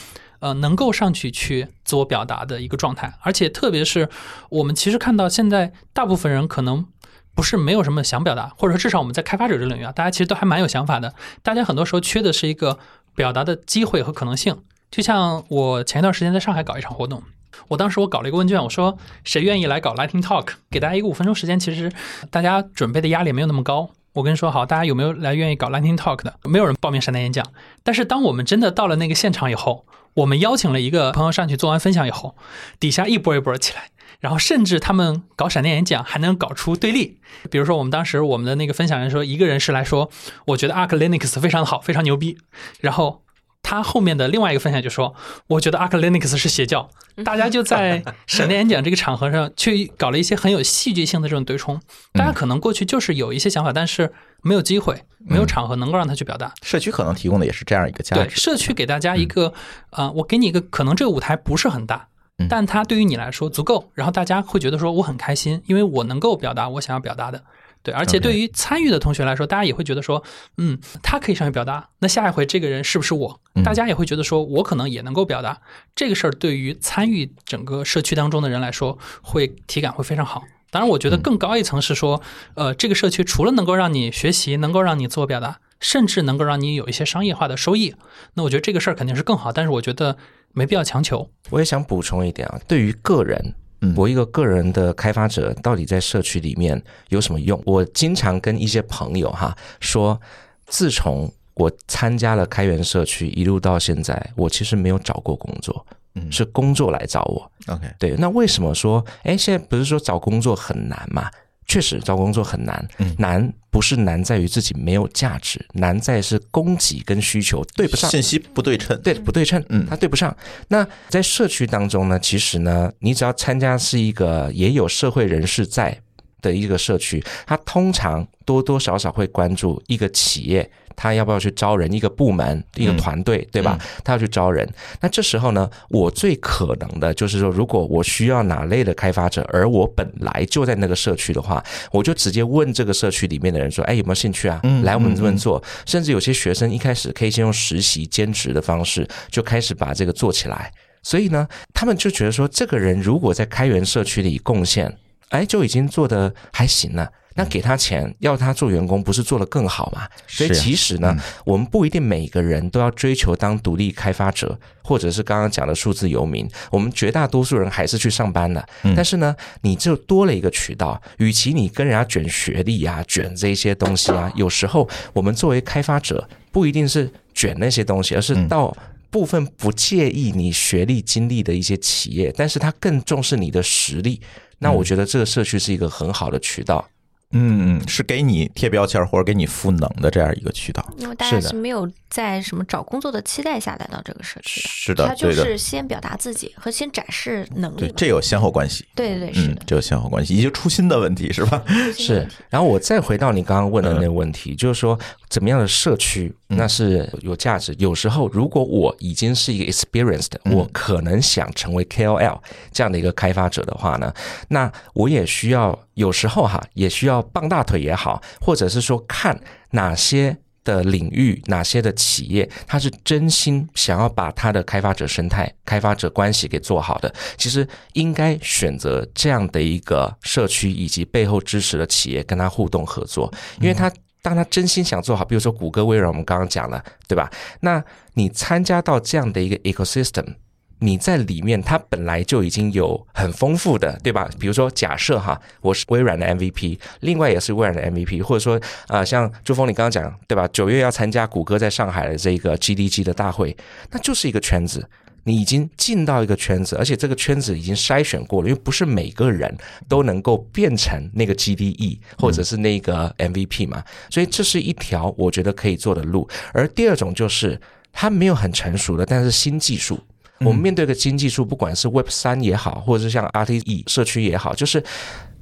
[0.42, 4.10] 呃，能够上去去自我表达的一个状态，而且特别是
[4.50, 6.86] 我们其实看到现在大部分人可能
[7.34, 11.14] 不是没有什么想表达，或者说至少我们在开发者这领域啊，大家其实都还蛮有想法的。
[11.44, 12.80] 大家很多时候缺的是一个
[13.16, 14.62] 表达的机会和可能性。
[14.90, 17.24] 就像我前一段时间在上海搞一场活动，
[17.70, 21.92] 我当时我搞了一个问卷，我说谁愿意来搞 Lightning Talk，给大家一个五分钟时间，其实
[22.30, 23.92] 大家准备的压力没有那么高。
[24.14, 26.34] 我跟你说好，大家有没有来愿意搞 Lightning Talk 的？
[26.44, 27.46] 没有人报名闪电演讲。
[27.84, 29.86] 但是当我们真的到了那个现场以后，
[30.16, 32.36] 我们邀请了一个朋友上去做完分享以后，
[32.80, 33.90] 底下一波一波起来，
[34.20, 37.20] 然后甚至他们搞闪电演讲还能搞出对立。
[37.50, 40.12] 比如说，我们当时我们的那个分享人说，一个人是来说，
[40.48, 42.38] 我觉得 Arc Linux 非常好，非常牛逼。
[42.80, 43.24] 然后
[43.64, 45.16] 他后面的另外一个分享就说，
[45.48, 46.90] 我觉得 Arc Linux 是邪教。
[47.26, 51.80] 大家就在闪电演讲这个场合上去搞了一些很有戏剧性的这种对冲。
[52.14, 54.12] 大家可能过去就是有一些想法，但是。
[54.44, 56.52] 没有机会，没有场合能够让他去表达。
[56.64, 58.24] 社区可能提供的也是这样一个价值。
[58.24, 59.54] 对，社区给大家一个，
[59.92, 62.08] 啊，我给你一个，可能这个舞台不是很大，
[62.50, 67.44] 但它对于你来说足够，然后大家会觉得说我很开心，因为我能够表达我想要表达的。
[67.84, 70.24] 对，而且对于参与的同学来说，大家也会觉得说，
[70.58, 73.42] 嗯，他可以上去表达，那下一回这个人是不是我？
[73.64, 75.62] 大家也会觉得说我可能也能够表达
[75.96, 76.32] 这个事儿。
[76.32, 80.44] 对于参与整个社区当中的人来说，会体感会非常好。
[80.70, 82.22] 当然，我觉得更高一层是说，
[82.56, 87.94] 呃，这个社区除了能够让你学习，能够让你自我表达，甚至能够让你有一些商业化的收益，
[88.36, 89.52] 那我觉得这个事儿肯定是更好。
[89.52, 90.16] 但是我觉得
[90.54, 91.30] 没必要强求。
[91.50, 93.56] 我也想补充一点啊，对于个人，
[93.96, 97.62] 我一个个人的开发者，到底在社区里面有什么用？
[97.66, 100.20] 我经常跟一些朋友哈说，
[100.68, 105.86] 自从我参加了开源社区一路到现在，我其实没有找过工作。
[106.30, 111.32] 是工作来找我，OK，对，那为什么说，哎，现在不是说找工作很难嘛？
[111.72, 112.86] 确实找工作很难，
[113.18, 120.36] 难不是难在于自己没有价值，难在是供给跟需求对不上，信息不对称，对不对称，嗯，它对不上。
[120.68, 125.98] 那在社区当中呢，其实呢，你只要参加是一个也有社会人士在
[126.42, 130.70] 的一个社区，它通常多多少少会关注一个企业。
[131.02, 131.92] 他要不要去招人？
[131.92, 133.76] 一个部门、一个团队，对吧？
[134.04, 134.72] 他要去招人。
[135.00, 144.62] 那这时候呢，我最可能的就是说，如果我需要哪类的开发者，而我本来就在那个社区的话，我就直接问这个社区里面的人说：“哎，有没有兴趣啊？
[144.84, 150.72] 来我们这边做。”甚至有些学生一开始可以先用实习、兼职的方式就开始把这个做起来。
[151.02, 154.96] 所以呢，他们就觉得说，这个人如果在开源社区里贡献，
[155.30, 157.10] 哎，就已经做的还行了。
[157.36, 160.08] 那给他钱，要他做员工，不是做得更好吗？
[160.28, 161.16] 所以其实呢，
[161.46, 166.46] 我们不一定每个人都要追求当独立开发者，或者是刚刚讲的数字游民。
[166.70, 168.64] 我们绝大多数人还是去上班的。
[168.96, 171.02] 但是呢，你就多了一个渠道。
[171.18, 178.76] 与其你跟人家卷学历啊，卷这些东西啊， 有时候我们作为开发者，不一定是卷那些东西，而是到
[179.10, 184.20] 部分不介意你学历经历的一些企业，但是他更重视你的实力。
[184.60, 186.86] 那我觉得这个社区是一个很好的渠道。
[186.88, 186.92] 嗯
[187.32, 190.86] 嗯，是给你贴标签或者给你赋能的这样一个渠道。
[190.98, 197.80] 因为大家是没有在什么找工作的期待下来到这个社区的，是的，他就是先表达自己和先展示能力。
[197.80, 198.86] 对，这有先后关系。
[198.96, 201.64] 对对对，是的，这有先后关系，也就初心的问题是吧？
[201.98, 202.28] 是。
[202.50, 207.76] 然后我再回到你刚刚问的那个问题，就是说怎么样的社区那是有价值？
[207.80, 212.40] 有时候如果我已经是一个 experienced，我可能想成为 KOL
[212.72, 214.14] 这样的一个开发者的话呢，
[214.50, 215.78] 那我也需要。
[215.96, 219.40] 有时候哈，也需要傍大腿也好，或者是说看
[219.72, 233.92] 哪些的领域、哪些的企业，他是真心想要把他的开发者生态、开发者关系给做好的，其实应该选择这样的一个社区以及背后支持的企业跟他互动合作，因为他
[234.22, 237.30] 当他真心想做好，比如说谷歌、微软，我们刚刚讲了，对吧？
[237.62, 240.36] 那你参加到这样的一个 ecosystem。
[240.84, 244.28] 你在里面，它本来就已经有很丰富的，对吧？
[244.40, 250.48] 比如说，假设哈，我是微软的 MVP，另外也是微软的 MVP，或者说啊，像朱峰你刚刚讲，对吧？
[250.52, 253.56] 九月要参加谷歌在上海的这个 GDG 的大会，
[253.92, 254.84] 那就是一个圈子，
[255.24, 259.56] 你已经进到一个圈子，而且这个圈子已经筛选过了，因为不是每个人
[259.88, 266.28] 都能够变成那个 GDE 或者是那个 MVP 嘛，所以这是一条我觉得可以做的路。
[266.54, 267.60] 而第二种就是
[267.94, 270.00] 它没有很成熟的，但是新技术。
[270.40, 274.84] 我们面对的新技术，不管是 Web 三也好，或者是像 RTE 社区也好，就是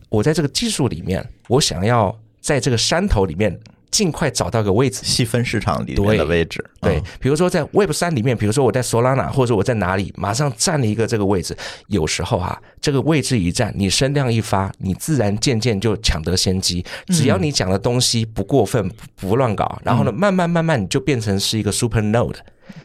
[0.10, 3.58] 我在这个技术里面，我想要在这个山头里面
[3.92, 6.64] 尽快找到个位置，细分市场里面的位置。
[6.82, 11.56] 对，比如说在 Web 三里面，比如说我在 Solana，或者我在哪里，马上占了一个这个位置。
[11.88, 16.86] 有时候啊，这个位置一占，你声量一发，你自然渐渐就抢得先机。
[17.08, 22.38] 只要你讲的东西不过分，不乱搞，然后呢，慢慢慢慢你就变成是一个 Super Node。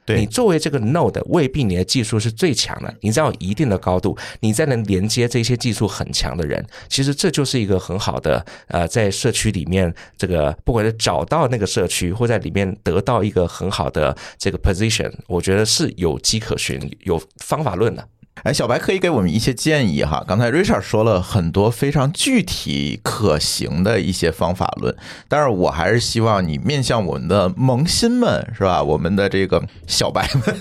[0.05, 18.07] 对你作为这个 Node，未必你的技术是最强的，你知道一定的高度，你再能连接这些技术很强的人，其实这就是一个很好的呃，在社区里面这个不管是找到那个社区，或在里面得到一个很好的这个 position，我觉得是有迹可循，有方法论的。
[18.43, 20.23] 哎，小白可以给我们一些建议哈。
[20.29, 24.95] 刚才 Richard 说了很多非常具体可行的一些方法论，
[25.29, 28.83] 但是我还是希望你面向我们的萌新们，是吧？
[28.83, 30.57] 我们的这个小白们，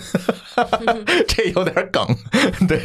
[1.27, 2.05] 这有点梗，
[2.67, 2.79] 对，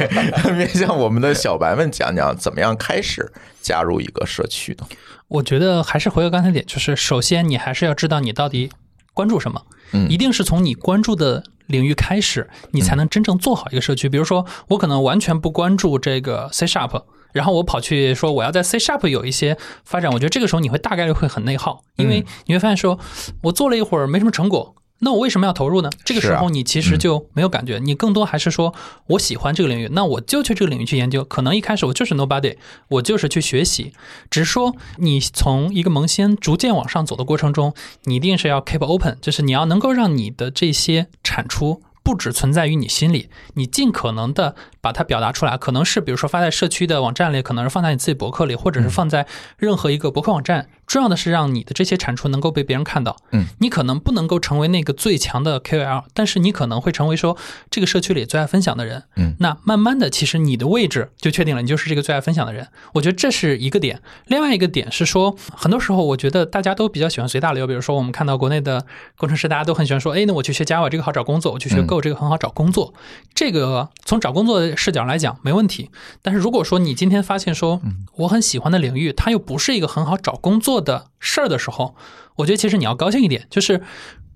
[0.53, 3.31] 面向我们的小白们讲讲怎么样开始
[3.61, 4.83] 加入一个社区的。
[5.29, 8.71] 我觉得还是回到刚才点，就是首先你还是要知道你到底
[9.13, 9.61] 关注什么，
[9.93, 11.43] 嗯，一定是从你关注的。
[11.69, 14.09] 领域开始，你才能真正做好一个社区。
[14.09, 22.97] 比如说，我可能完全不关注这个 C Sharp，然后我跑去说我要在 C Sharp 有一些发展，我觉得这个时候你会大概率会很内耗，因为你会发现说，
[23.43, 24.73] 我做了一会儿没什么成果。
[24.99, 25.89] 那我为什么要投入呢？
[26.03, 28.73] 这个时候你其实就没有感觉，你更多还是说
[29.07, 31.23] 我喜欢这个领域，那我就去这个领域去研究。
[31.23, 32.57] 可能一开始我就是 nobody，
[32.89, 33.93] 我就是去学习。
[34.29, 37.73] 只是说你从一个萌新逐渐往上走的过程中，
[38.03, 44.55] 你一定是要 keep open，就是你要能够让你的这些产出不只存在于你心里，你尽可能的。
[44.81, 49.27] 把它表达出来，可能是比如说发在社区的网站里，可能是放在你自己博客里，或者是放在
[49.57, 50.69] 任何一个博客网站。
[50.89, 53.15] 重要的是让你的这些产出能够被别人看到。
[53.31, 57.37] 嗯，你可能不能够成为那个最强的 KOL，但是你可能会成为说
[57.69, 59.03] 这个社区里最爱分享的人。
[59.15, 62.67] 嗯，那慢慢的，其实你的位置就确定了，你就是这个最爱分享的人。
[62.95, 64.01] 我觉得这是一个点。
[64.25, 67.67] 另外一个点是说，很多时候我觉得大家都比较喜欢随大流。
[67.67, 68.83] 比如说，我们看到国内的
[69.15, 72.95] 工程师，大家都很喜欢说，哎，那我去学 Java 这个好找工作，我去学 Go 这个很好找工作。
[73.35, 74.75] 这个从找工作的。
[74.79, 75.89] 视角来讲没问题，
[76.21, 77.81] 但是如果说你今天发现说
[78.15, 81.95] 我很喜欢的领域，它又不是一个很好找工作的事儿的时候，
[82.35, 83.81] 我觉得其实你要高兴一点，就是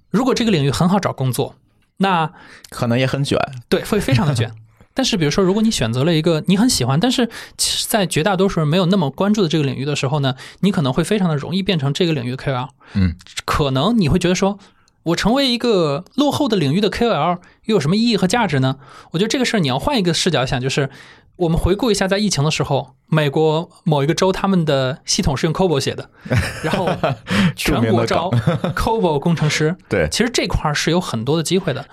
[0.09, 1.55] 如果这个领域很好找工作，
[1.97, 2.31] 那
[2.69, 3.39] 可能也很卷，
[3.69, 4.53] 对，会 非常的卷。
[4.93, 7.29] 但是比如说，如果你选择了一个你很喜欢，但是
[7.87, 12.69] 在绝大多数人没有那么关注的这个领域的时候呢，你可能会非常的容易变成这个领域的 KOL。
[12.93, 13.15] 嗯，
[13.45, 14.59] 可能你会觉得说。
[15.07, 18.77] 我成为一个落后的领域的 KOL 又有什么意义和价值呢？
[19.11, 20.89] 我觉得这个事儿你要换一个视角想，就是
[21.43, 26.09] 我们回顾一下，在疫情的时候，美国某一个州他们的系统是用 COBOL 写的，
[26.63, 26.89] 然后
[27.55, 28.31] 全国招
[28.75, 29.75] COBOL 工程师。
[29.89, 31.85] 对，其实这块儿是有很多的机会的。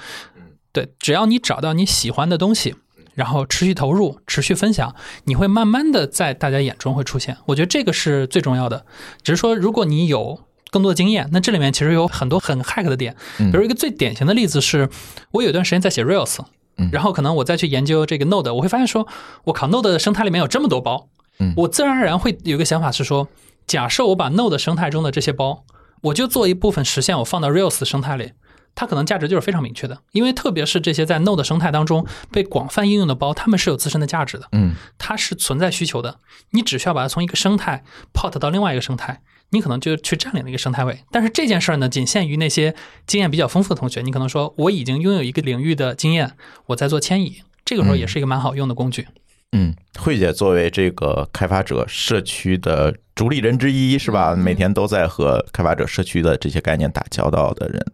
[0.72, 2.76] 对，只要你找到你喜欢的东西，
[3.14, 4.94] 然后持续投入、持续分享，
[5.24, 7.36] 你会慢慢的在大家眼中会出现。
[7.46, 8.86] 我觉得这个是最重要的。
[9.22, 10.40] 只是说，如果你有。
[10.72, 14.88] 更多的经验，那这里面其实有很多很 hack 的点，比如一个最典型的例子是，
[15.32, 16.38] 我有一段时间在写 Rails，
[16.92, 19.06] 然后可能我再去研究这个 Node，我会发现说，
[19.44, 21.08] 我靠，Node 的生态里面有这么多包，
[21.56, 23.28] 我自然而然会有一个想法是说，
[23.66, 25.64] 假设我把 Node 生态中的这些包，
[26.02, 28.32] 我就做一部分实现，我放到 Rails 生态里，
[28.74, 36.18] 它可能价值就是非常明确的，因为特别是这些在 Node 生态当中被广泛应用的包，它们是有自身的价值的，嗯，它是存在需求的，
[36.50, 39.20] 你只需要把它从一个生态 port 到另外一个生态。
[39.50, 42.74] 你可能就去占领了一个生态位，但是这件事儿呢，仅限于那些
[43.06, 44.00] 经验比较丰富的同学。
[44.02, 46.32] 你可能说，我已经拥有一个领域的经验，
[46.66, 49.06] 我在做迁移，这个时候也是一个蛮好用的工具。
[49.52, 54.36] 嗯，慧姐作为这个开发者社区的主理人之一，是吧？
[54.36, 57.84] 每天都在和开发者社区的这些概念打交道的人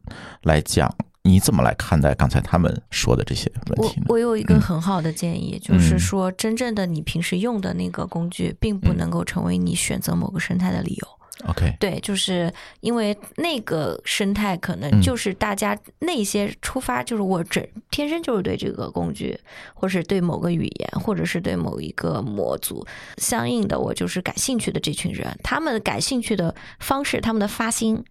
[0.42, 4.06] 来讲，你怎么来看待刚才他们说的这些问题呢？
[4.10, 11.08] 我我有一个很好的建议，就是说，真正的你平时用的那个工具，并不能够成为你选择某个生态的理由。
[11.44, 19.38] OK，对，就是因为那个生态可能就是大家那些出发，就是我整天生就是对这个工具，
[19.74, 22.86] 或是对某个语言，或者是对某一个模组
[23.18, 28.02] 相应的，我就是感兴趣的这群人，他们感兴趣的方式，他们的发心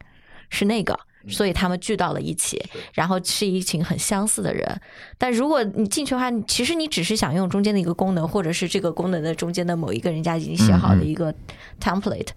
[0.49, 0.99] 是那个。
[1.27, 2.63] 所以他们聚到了一起，
[2.93, 4.79] 然后是一群很相似的人。
[5.17, 11.33] 但如果你进去的话，其实你只是想用中间的一个功能，或者是这个功能的中间的某一个人家已经写好的一个
[11.81, 12.27] template，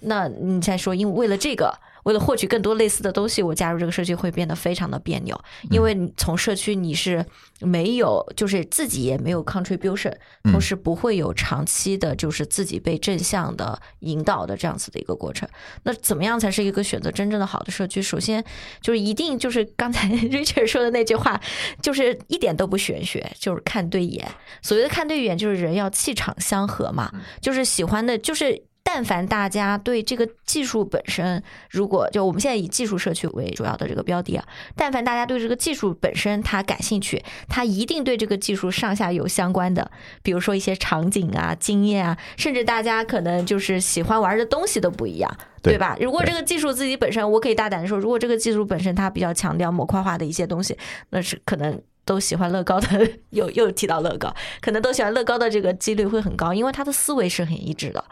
[0.00, 1.72] 那你再说，因为为了这个。
[2.06, 5.36] 为了获取更多类似的东西，我加入这个社区会变得非常的别扭，
[5.72, 7.26] 因为从社区你是
[7.58, 15.48] 没有，就是自己也没有 contribution，同时不会有长期的，就是自己被正向的引导的这样子的一个过程。
[15.82, 18.00] 那怎么样才是一个选择真正的好的社区？
[18.00, 18.44] 首先
[18.80, 21.40] 就是一定就是刚才 Richard 说的那句话，
[21.82, 24.24] 就是一点都不玄学，就是看对眼。
[24.62, 28.62] 所谓的看对眼，就是人要气场相合嘛，就是喜欢的，就是。
[28.88, 39.90] 但凡大家对这个技术本身，如果就我们现在以技术社区为主要的这个标的啊，但凡大家对这个技术本身他感兴趣，他一定对这个技术上下游相关的，
[40.22, 45.96] 比如说一些场景啊、经验啊，甚至大家可能就是喜欢玩的东西都不一样，对吧？
[46.00, 50.78] 如果这个技术自己本身，我可以大胆的说，如果这个技术本身它比较强调模块化的一些东西，
[51.10, 51.82] 那是可能。
[52.06, 58.02] 都喜欢乐高的， 又又提到乐高，可能都喜欢乐高的这个几率会很高，因为他的思维是很一致的。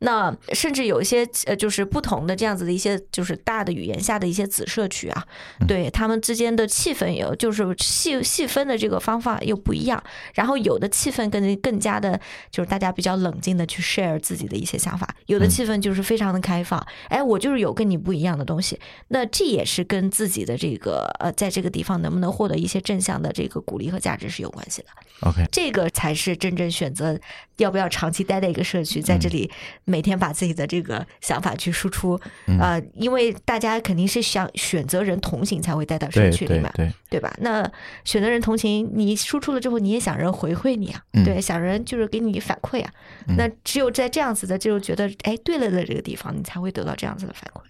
[0.00, 5.24] 那甚至有一些呃，就是不同的这样子的一些，就是大的语言下的一些子社区啊，
[5.68, 10.02] 对他们之间的气氛有，就是细细分的这个方法又不一样。
[10.34, 12.18] 然后有的气氛更更加的，
[12.50, 16.84] 就是大家比较冷静的去 share 自己的一些想法，有的气氛就是非常的开放。
[17.08, 23.41] 哎，我就是有跟你不一样的东西，那这也是跟自己的这个呃，在这个地方能不能获得一些正向的这。
[23.42, 24.88] 这个鼓励和价值是有关系的。
[25.20, 27.18] OK，这个才是真正选择
[27.56, 29.50] 要不要长期待在一个社区，在这里
[29.84, 32.20] 每天把自己的这个想法去输出
[32.60, 37.32] 啊，因为大家肯定是想选择人同行才会待到社区里面，对对吧？
[37.40, 37.68] 那
[38.04, 42.90] 选择人同行，你输出了之后，你也想人回馈你啊，对，想人就是给你反馈啊。
[43.36, 47.60] 那只有在这样子的，就觉得哎对了的这个地方，你才会得到这样子的反馈。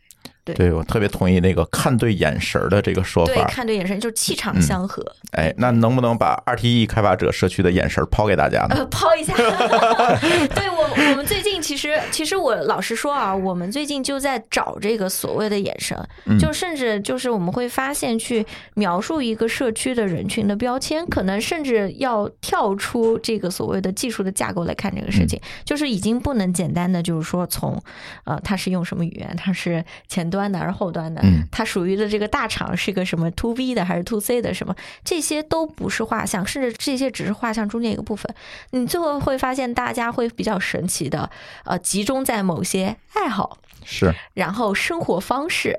[0.45, 3.33] 对，我特别同意那个看对眼神的这个说法。
[3.33, 5.01] 对，看对眼神就是气场相合。
[5.31, 8.75] 哎，那能不能把 RTE 开发者社区的眼神抛给大家呢？
[8.79, 9.33] 呃，抛一下。
[10.53, 15.97] 对我，我们最近其实，其实我老实说啊，我们最近就在找这个所谓的眼神，
[16.41, 27.81] 就甚至就是我们会发现，去描述一个社区的人群的标签，可能甚至要跳出这个所谓的技术的架构来看这个事情，就是已经不能简单的就是说从
[28.25, 30.32] 呃，他是用什么语言，他是前。
[30.33, 34.75] 端的还是后端的，它属于的这个大厂是一个什么 to B 的还是 to C 的什么，
[35.05, 38.35] 这些都不是画像，甚至这些只是画像中间一个部分。
[38.71, 41.31] 你最后会发现，大家会比较神奇的，
[41.65, 45.79] 呃，集中在某些爱好是，然后生活方式。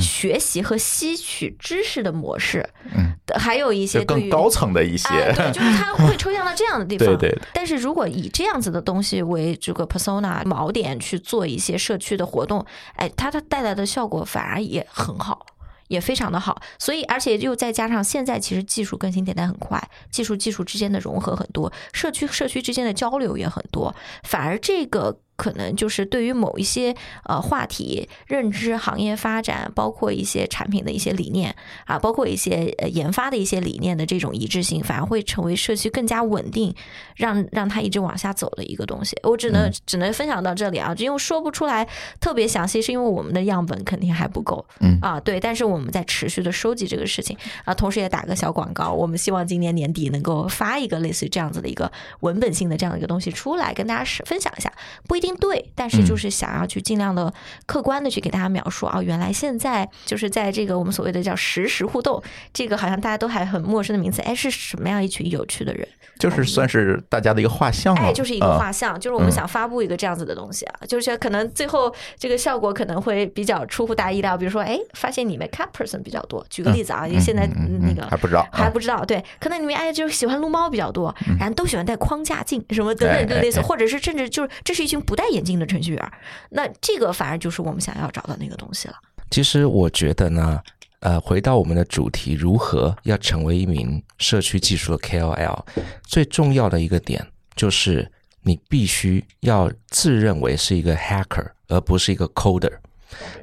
[0.00, 7.06] 学习和吸取知识的模式，嗯，还有一些更高层的一些，对，就是它会抽象到这样的地方。
[7.18, 7.38] 对对。
[7.52, 12.64] 但是如果以这样子的东西为这个 persona 锚点去做一些社区的活动，
[12.96, 15.44] 哎，它它带来的效果反而也很好，
[15.88, 16.60] 也非常的好。
[16.78, 19.80] 所以，而且又再加上现在其实技术更新迭代很快，
[20.10, 25.18] 技术技术之间的融合很多，社区社区之间的交流也很多，反而这个。
[25.36, 31.54] 可能就是对于某一些呃话题认知、行业发展，包括一些产品的一些理念
[31.86, 36.72] 啊，包括一些呃研发的一些理念的这种一致性，反而会成为社区更加稳定，
[37.16, 39.18] 让让它一直往下走的一个东西。
[39.24, 41.84] 我只能只能分享到这里啊，因为说不出来
[42.20, 44.64] 特别详细，是因为我们的样本肯定还不够。
[44.78, 54.72] 嗯啊，对，但是我们在持续的收集这个事情啊，同时也打个小广告，我们希望今年年底能够发一个类似于这样子的一个文本性的这样的一个东西出来，跟大家分享一下，
[55.08, 55.23] 不一。
[55.24, 57.32] 定对，但是就是想要去尽量的
[57.66, 62.22] 客观的去给大家描述啊，原来现在就是在这个我们所谓的叫实时互动，
[62.52, 65.86] 这个好像大家都还很陌生的名词，哎，是什么样一群有趣的人？
[66.16, 77.48] 就是算是大家的一个画像，哎，就是一个画像，就是我们想发布一个这样子的东西啊，就是可能最后这个效果可能会比较出乎大家意料，比如说，哎，发现你们 cat person 比较多，举个例子啊，因为现在
[77.80, 86.12] 那个还不知道，还不知道，对，可能你们哎就是喜欢撸猫比较多，然后都喜欢戴框架镜什么等等的类似，或者是甚至就是这是一群不不戴眼镜的程序员，
[86.50, 88.94] 那这个反而就是我们想要找的那个东西了。
[89.30, 90.60] 其实我觉得呢。
[91.00, 95.62] 呃，回到我们的主题，如何要成为一名社区技术的 KOL？
[96.02, 97.22] 最重要的一个点
[97.54, 98.10] 就是
[98.40, 102.72] 你必须要自认为是一个 hacker，而不是一个 coder。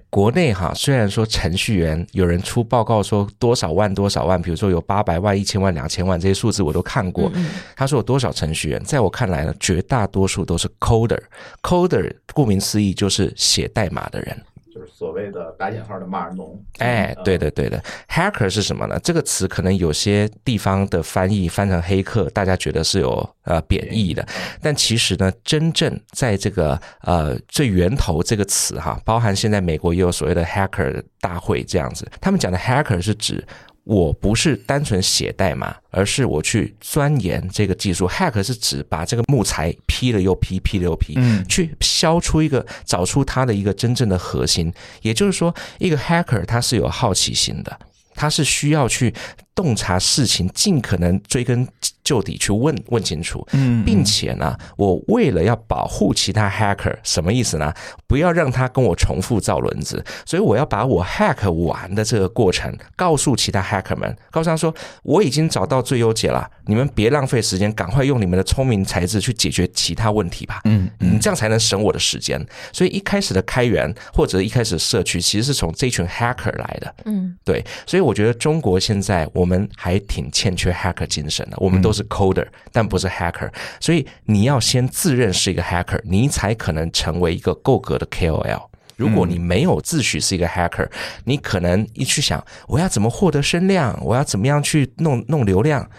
[0.09, 7.31] 国内哈，虽然说程序员有人出报告说多少万多少万，比如说有八百万、一千万、两千万这些数字我都看过。
[7.75, 8.83] 他说有多少程序员？
[8.83, 11.21] 在我看来呢，绝大多数都是 coder。
[11.61, 14.43] coder 顾名思义就是写代码的人。
[14.73, 16.57] 就是所谓的打引号的码农。
[16.77, 18.97] 哎，对的，对的，hacker 是什么呢？
[19.03, 24.25] 这个词可能有些地方的翻译翻成黑客，大家觉得是有呃贬义的，
[24.61, 33.45] 但其实呢，真正在这个呃最源头这个词哈，包含现在美国也有所谓的 hacker 大会这样子，他们讲的 hacker 是指。
[33.91, 38.07] 我不是单纯写代码，而是我去钻研这个技术。
[38.07, 44.71] Hack 是指把这个木材劈了又劈，劈了又劈，嗯，去削出一个，找出它的一个真正的核心。
[45.01, 47.79] 也就是说，一个 Hacker 他是有好奇心的，
[48.15, 49.13] 他是需要去
[49.53, 51.67] 洞察事情，尽可能追根。
[52.03, 57.71] 究底去问问清楚，嗯，并且呢，我为了要保护其他 hacker，什么意思呢？
[58.07, 64.73] 不要让他跟我重复造轮子，所以我要把我 hack 完的这个过程告诉其他 hacker 们，告诉他说
[65.03, 70.59] 我已经找到最优解了，你们别浪费时间，赶快用你们的聪明才智去解决其他问题吧。
[70.65, 72.43] 嗯，你这样才能省我的时间。
[72.73, 76.95] 所以一开始的开源或者一开始社区其实是从这群 hacker 来的。
[77.05, 82.01] 嗯，对，所以我觉得中国现在我们还挺欠缺 hacker 精神的，我们都是。
[82.11, 88.63] coder，但不是 hacker，所以你要先自认是一个 hacker，你才可能成为一个够格的 KOL。
[88.97, 90.89] 如果你没有自诩是一个 hacker，
[91.23, 95.89] 你可能一去想我要怎么获得声量，我要怎么样去弄弄流量，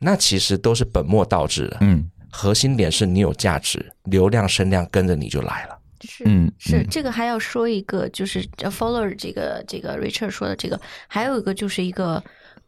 [0.00, 1.76] 那其实都是本末倒置的。
[1.82, 5.78] 嗯，核心点是你有价值，流量声量跟着你就来了。
[6.00, 12.20] 是，嗯，是这个还要说一个，就是 follower 这个这个 Richard 说的这个，还有一个就是一个。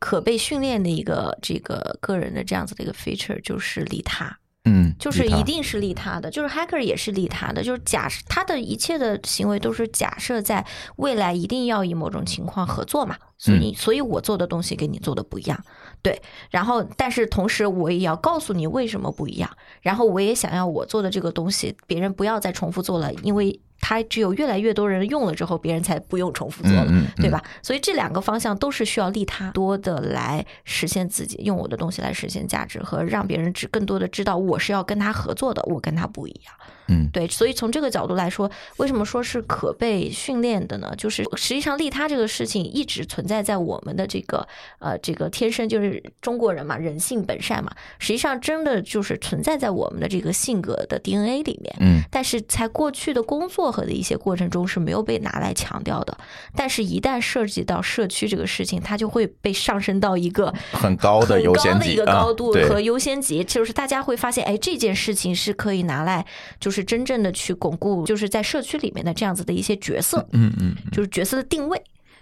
[0.03, 15.64] 可被训练的一个这个个人的这样子的一个 feature 就是利他，嗯，就是一定是利他的，就是 hacker 也是利他的，就是假设他的一切的行为都是假设在未来一定要以某种情况合作嘛，所以所以我做的东西跟你做的不一样，
[16.03, 19.48] 对，然后但是同时我也要告诉你为什么不一样，
[19.82, 23.61] 然后我也想要我做的这个东西别人不要再重复做了，因为。
[23.83, 27.43] 它只有越来越多人用了之后，别人才不用重复做了，对吧？
[27.62, 36.55] 所以这两个方向都是需要利他多的来实现自己，用我的东西来实现价值和让别人知更多的知道我是要跟他合作的，我跟他不一样。
[36.89, 40.93] 嗯，对，所以从这个角度来说，为什么说是可被训练的呢？
[40.97, 44.47] 就是实际上利他这个事情一直存在在我们的这个
[44.78, 51.74] 呃这个天生就是中国人嘛，人性本善嘛，实际上真的就是存在在我们的这个性格的 DNA 里面。
[51.80, 56.18] 嗯，但是在过去的工作和的一些过程中是没有被拿来强调的，
[56.54, 66.26] 但是一旦涉及到社区这个事情，它就会被上升到一个很高的优先级一个高度和优先级，就是大家会发现，哎，这件事情是可以拿来
[66.58, 66.72] 就。
[66.72, 71.78] 是真正的去巩固，就是在社区里面的这样子的一些角色，嗯嗯，就是角色的定位，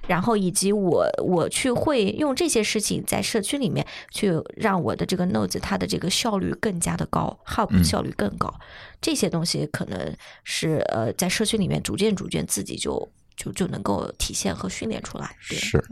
[0.09, 8.53] 然后以及我我去会用这些事情在社区里面去让我的这个 nodes 它的这个效率更加的高，hub 效率更高，
[9.01, 15.82] 这些东西可能是呃在社区里面逐渐逐渐自己就就就能够体现和训练出来，是。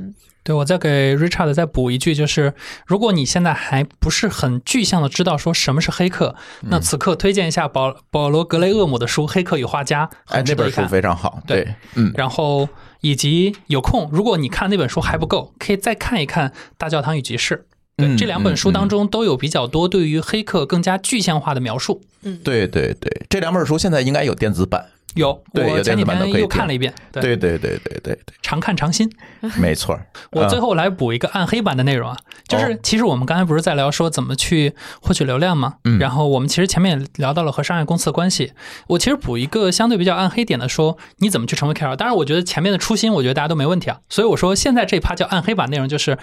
[0.44, 2.54] 对，我再给 Richard 再补一句，就是
[2.86, 11.42] 如果你现在还不是很具象的知道说什么是黑客，那此刻推荐一下保保罗格雷厄姆的书《黑客与画家》，哎，那本书非常好。
[11.46, 12.66] 对，嗯，然后
[13.02, 16.48] 以及有空，如果你看那本书还不够，可以再看一看
[16.78, 17.56] 《大教堂与集市》。
[17.98, 22.00] 对，这两本书当中都有比较多对于黑客更加具象化的描述。
[22.22, 24.86] 嗯，对对对，这两本书现在应该有电子版。
[25.14, 26.92] 有，我前几天又看了一遍。
[27.10, 29.10] 对对对对对对，常看常新，
[29.58, 29.98] 没错。
[30.30, 35.76] 我最后来补一个暗黑版的内容啊，就是其实我们刚才不是在聊说怎么去获取流量吗？
[35.84, 35.98] 嗯。
[35.98, 38.52] 然后我们其实前面也聊到了和商业公司的关系。
[38.86, 41.96] 我其实补一个相对比较暗黑点的，说你怎么去成为 KOL。
[41.96, 43.98] 当然，我觉得前面的初心，我觉得大家都没问题啊。
[44.08, 46.16] 所以我说现在这趴叫暗黑版内容，就是，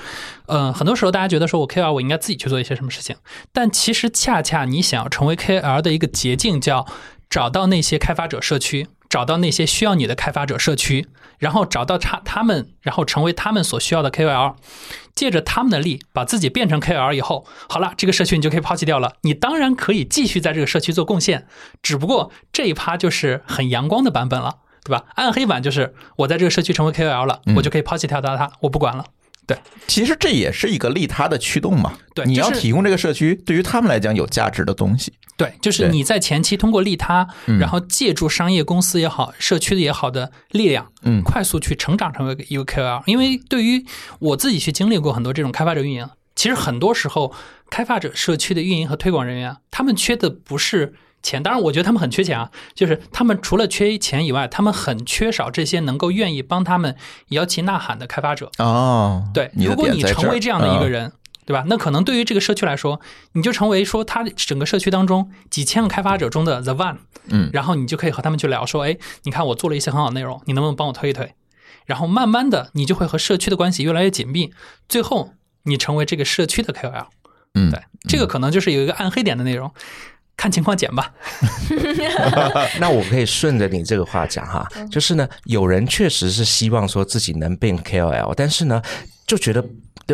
[0.45, 3.15] 嗯，很多时候大家觉得说我 KOL 我应该自己去做一些什么事情，
[3.51, 6.86] 但其实恰恰你想要成为 KOL 的一个捷径叫。
[7.36, 14.55] 找到那些开发者社区，找到那些需要你的开发者社区，然后找到他他们，然后成为他们所需要的 KOL，
[15.13, 19.15] 借着他们的力，把自己变成 KOL 以后，好了，这个社区你就可以抛弃掉了。
[19.23, 21.45] 你当然可以继续在这个社区做贡献，
[21.83, 25.03] 只不过这一趴就是很阳光的版本了，对吧？
[25.15, 29.07] 暗黑版就是我在这个社区成为 KOL 了，我就可以抛弃掉它，我不管了。
[29.48, 31.93] 对，其实这也是一个利他的驱动嘛。
[32.14, 35.14] 对，你要提供这个社区对于他们来讲有价值的东西。
[35.38, 37.28] 对，就是你在前期通过利他，
[37.60, 43.04] 然后借助商业公司也好、社区的也好的力量，嗯，快速去成长成为一个 KOL。
[43.06, 43.86] 因为对于
[44.20, 47.34] 我自己去经历过很多这种开发者运营，其实很多时候
[47.70, 50.93] 开发者社区的运营和推广人员，他们缺的不是。
[51.26, 52.51] 钱当然，我觉得他们很缺钱啊。
[52.76, 56.95] 就是他们除了缺钱以外，他们很缺少这些能够愿意帮他们
[57.30, 58.51] 摇旗呐喊的开发者。
[58.59, 61.11] 哦，对，如果你成为这样的一个人，
[61.45, 61.65] 对吧？
[61.67, 63.01] 那可能对于这个社区来说，
[63.34, 66.97] 你就成为说他整个社区当中几千个开发者中的 the one，
[67.28, 71.34] 嗯，然后你就可以和他们去聊说，哎，你看我做了一些很好的内容，你能不能帮我推一推？
[71.86, 74.51] 然后慢慢的，你就会和社区的关系越来越紧密，
[74.89, 77.05] 最后你成为这个社区的 KOL。
[77.53, 79.71] 嗯，对，这个可能就是有一个暗黑点的内容。
[80.38, 81.11] 看情况减吧。
[82.79, 88.81] 那我可以顺着你这个话讲哈，就是呢，有人确实是希望说自己能变 KOL，但是呢，
[89.25, 89.63] 就觉得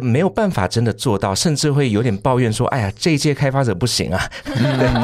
[0.01, 4.29] 没有办法真的做到，甚至会有点抱怨说：“哎呀，这一届开发者不行啊。”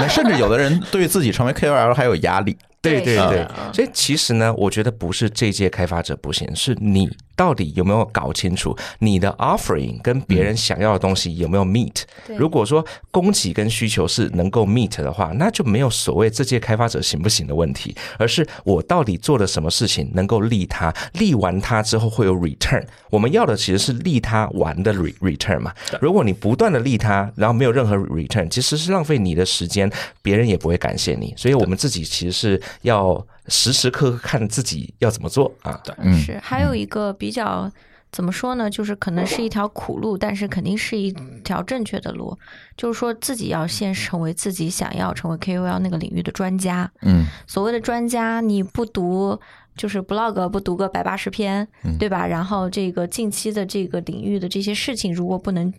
[0.10, 2.58] 甚至有的人对自己成为 KOL 还有压力。
[2.82, 7.10] 对对对，所以其实呢，我觉得不是这届开发者不行，是你。
[7.38, 12.02] 到底有没有搞清楚你的 offering 跟别人想要的东西有没有 meet？
[12.36, 22.84] 如果说供给跟需求是能够 meet 的话，那就没有所谓这届开发者行不行的问题，而是我到底做了什么事情能够利他，利完他之后会有 return。
[23.12, 25.72] 我们要的其实是利他完的 return 嘛。
[26.02, 29.88] 如果你不断的利他，然后没有任何 return，其实是浪费你的时间，
[30.24, 31.36] 别人也不会感谢你。
[31.38, 33.26] 所以我们自己其实是要。
[33.50, 35.80] 时时刻刻看自己要怎么做啊？
[35.82, 37.72] 对，是还有一个比较
[38.12, 38.70] 怎么说呢？
[38.70, 41.14] 就是可能是一条苦路，但是肯定是一
[41.46, 42.38] 条正确的路。
[42.76, 46.92] 就是说自己要先成为自己想要成为 KOL 那个领域的专家。
[47.04, 49.40] 嗯，所谓的专家，你不读。
[49.78, 51.66] 就是 blog 不读个百八十篇，
[52.00, 52.26] 对吧？
[52.26, 55.72] 然后这个近期的这个领域的这些事情，如果不能，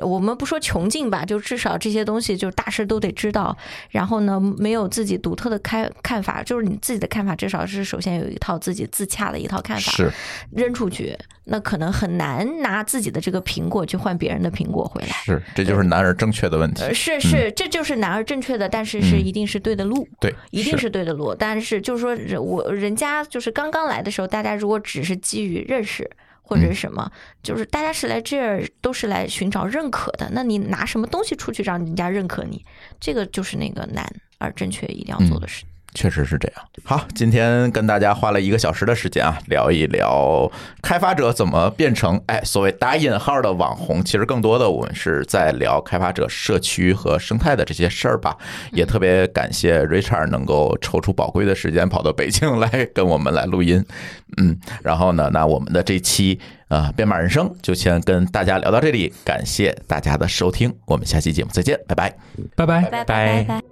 [0.00, 3.56] 我们不说穷尽吧，就至少这些东西就是大事都得知道。
[3.90, 10.10] 然后呢，没有自己独特的开看法，就是你自己的看法，至少是首先有一套自己自洽的一套看法，是
[10.50, 15.08] 扔出去，那可能很难拿自己的这个苹果去换别人的苹果回来。
[15.08, 16.82] 是，这就是男儿正确的问题。
[16.94, 21.34] 是是，这就是男儿正确的，但是是一定是对的路，对，一定是对的路。
[21.34, 23.42] 但是就是说，人我人家就。
[23.42, 26.08] 是刚刚来的时候，大家如果只是基于认识
[26.42, 27.10] 或者什么，
[27.42, 30.30] 就是大家是来这儿都是来寻找认可的。
[30.30, 32.64] 那你拿什么东西出去让人家认可你？
[33.00, 34.08] 这个就是那个难
[34.38, 35.64] 而正确一定要做的事。
[35.94, 36.64] 确实是这样。
[36.84, 40.50] 好，今天跟大家花了一个小时的时间啊，聊一聊
[40.82, 44.02] 开发者怎么变成哎所谓打引号的网红。
[44.02, 48.36] 其实更多的我们是在聊开发者社区和生态的这些事儿吧。
[48.72, 53.84] 也特别感谢 Richard 能够抽出宝贵的时间跑到北京来跟我们来录音。
[54.38, 62.16] 嗯，然后呢，那我们的这期啊编码人生就先跟大家聊到这里，感谢大家的收听，我们下期节目再见，拜拜，
[62.56, 63.71] 拜拜，拜拜，拜拜。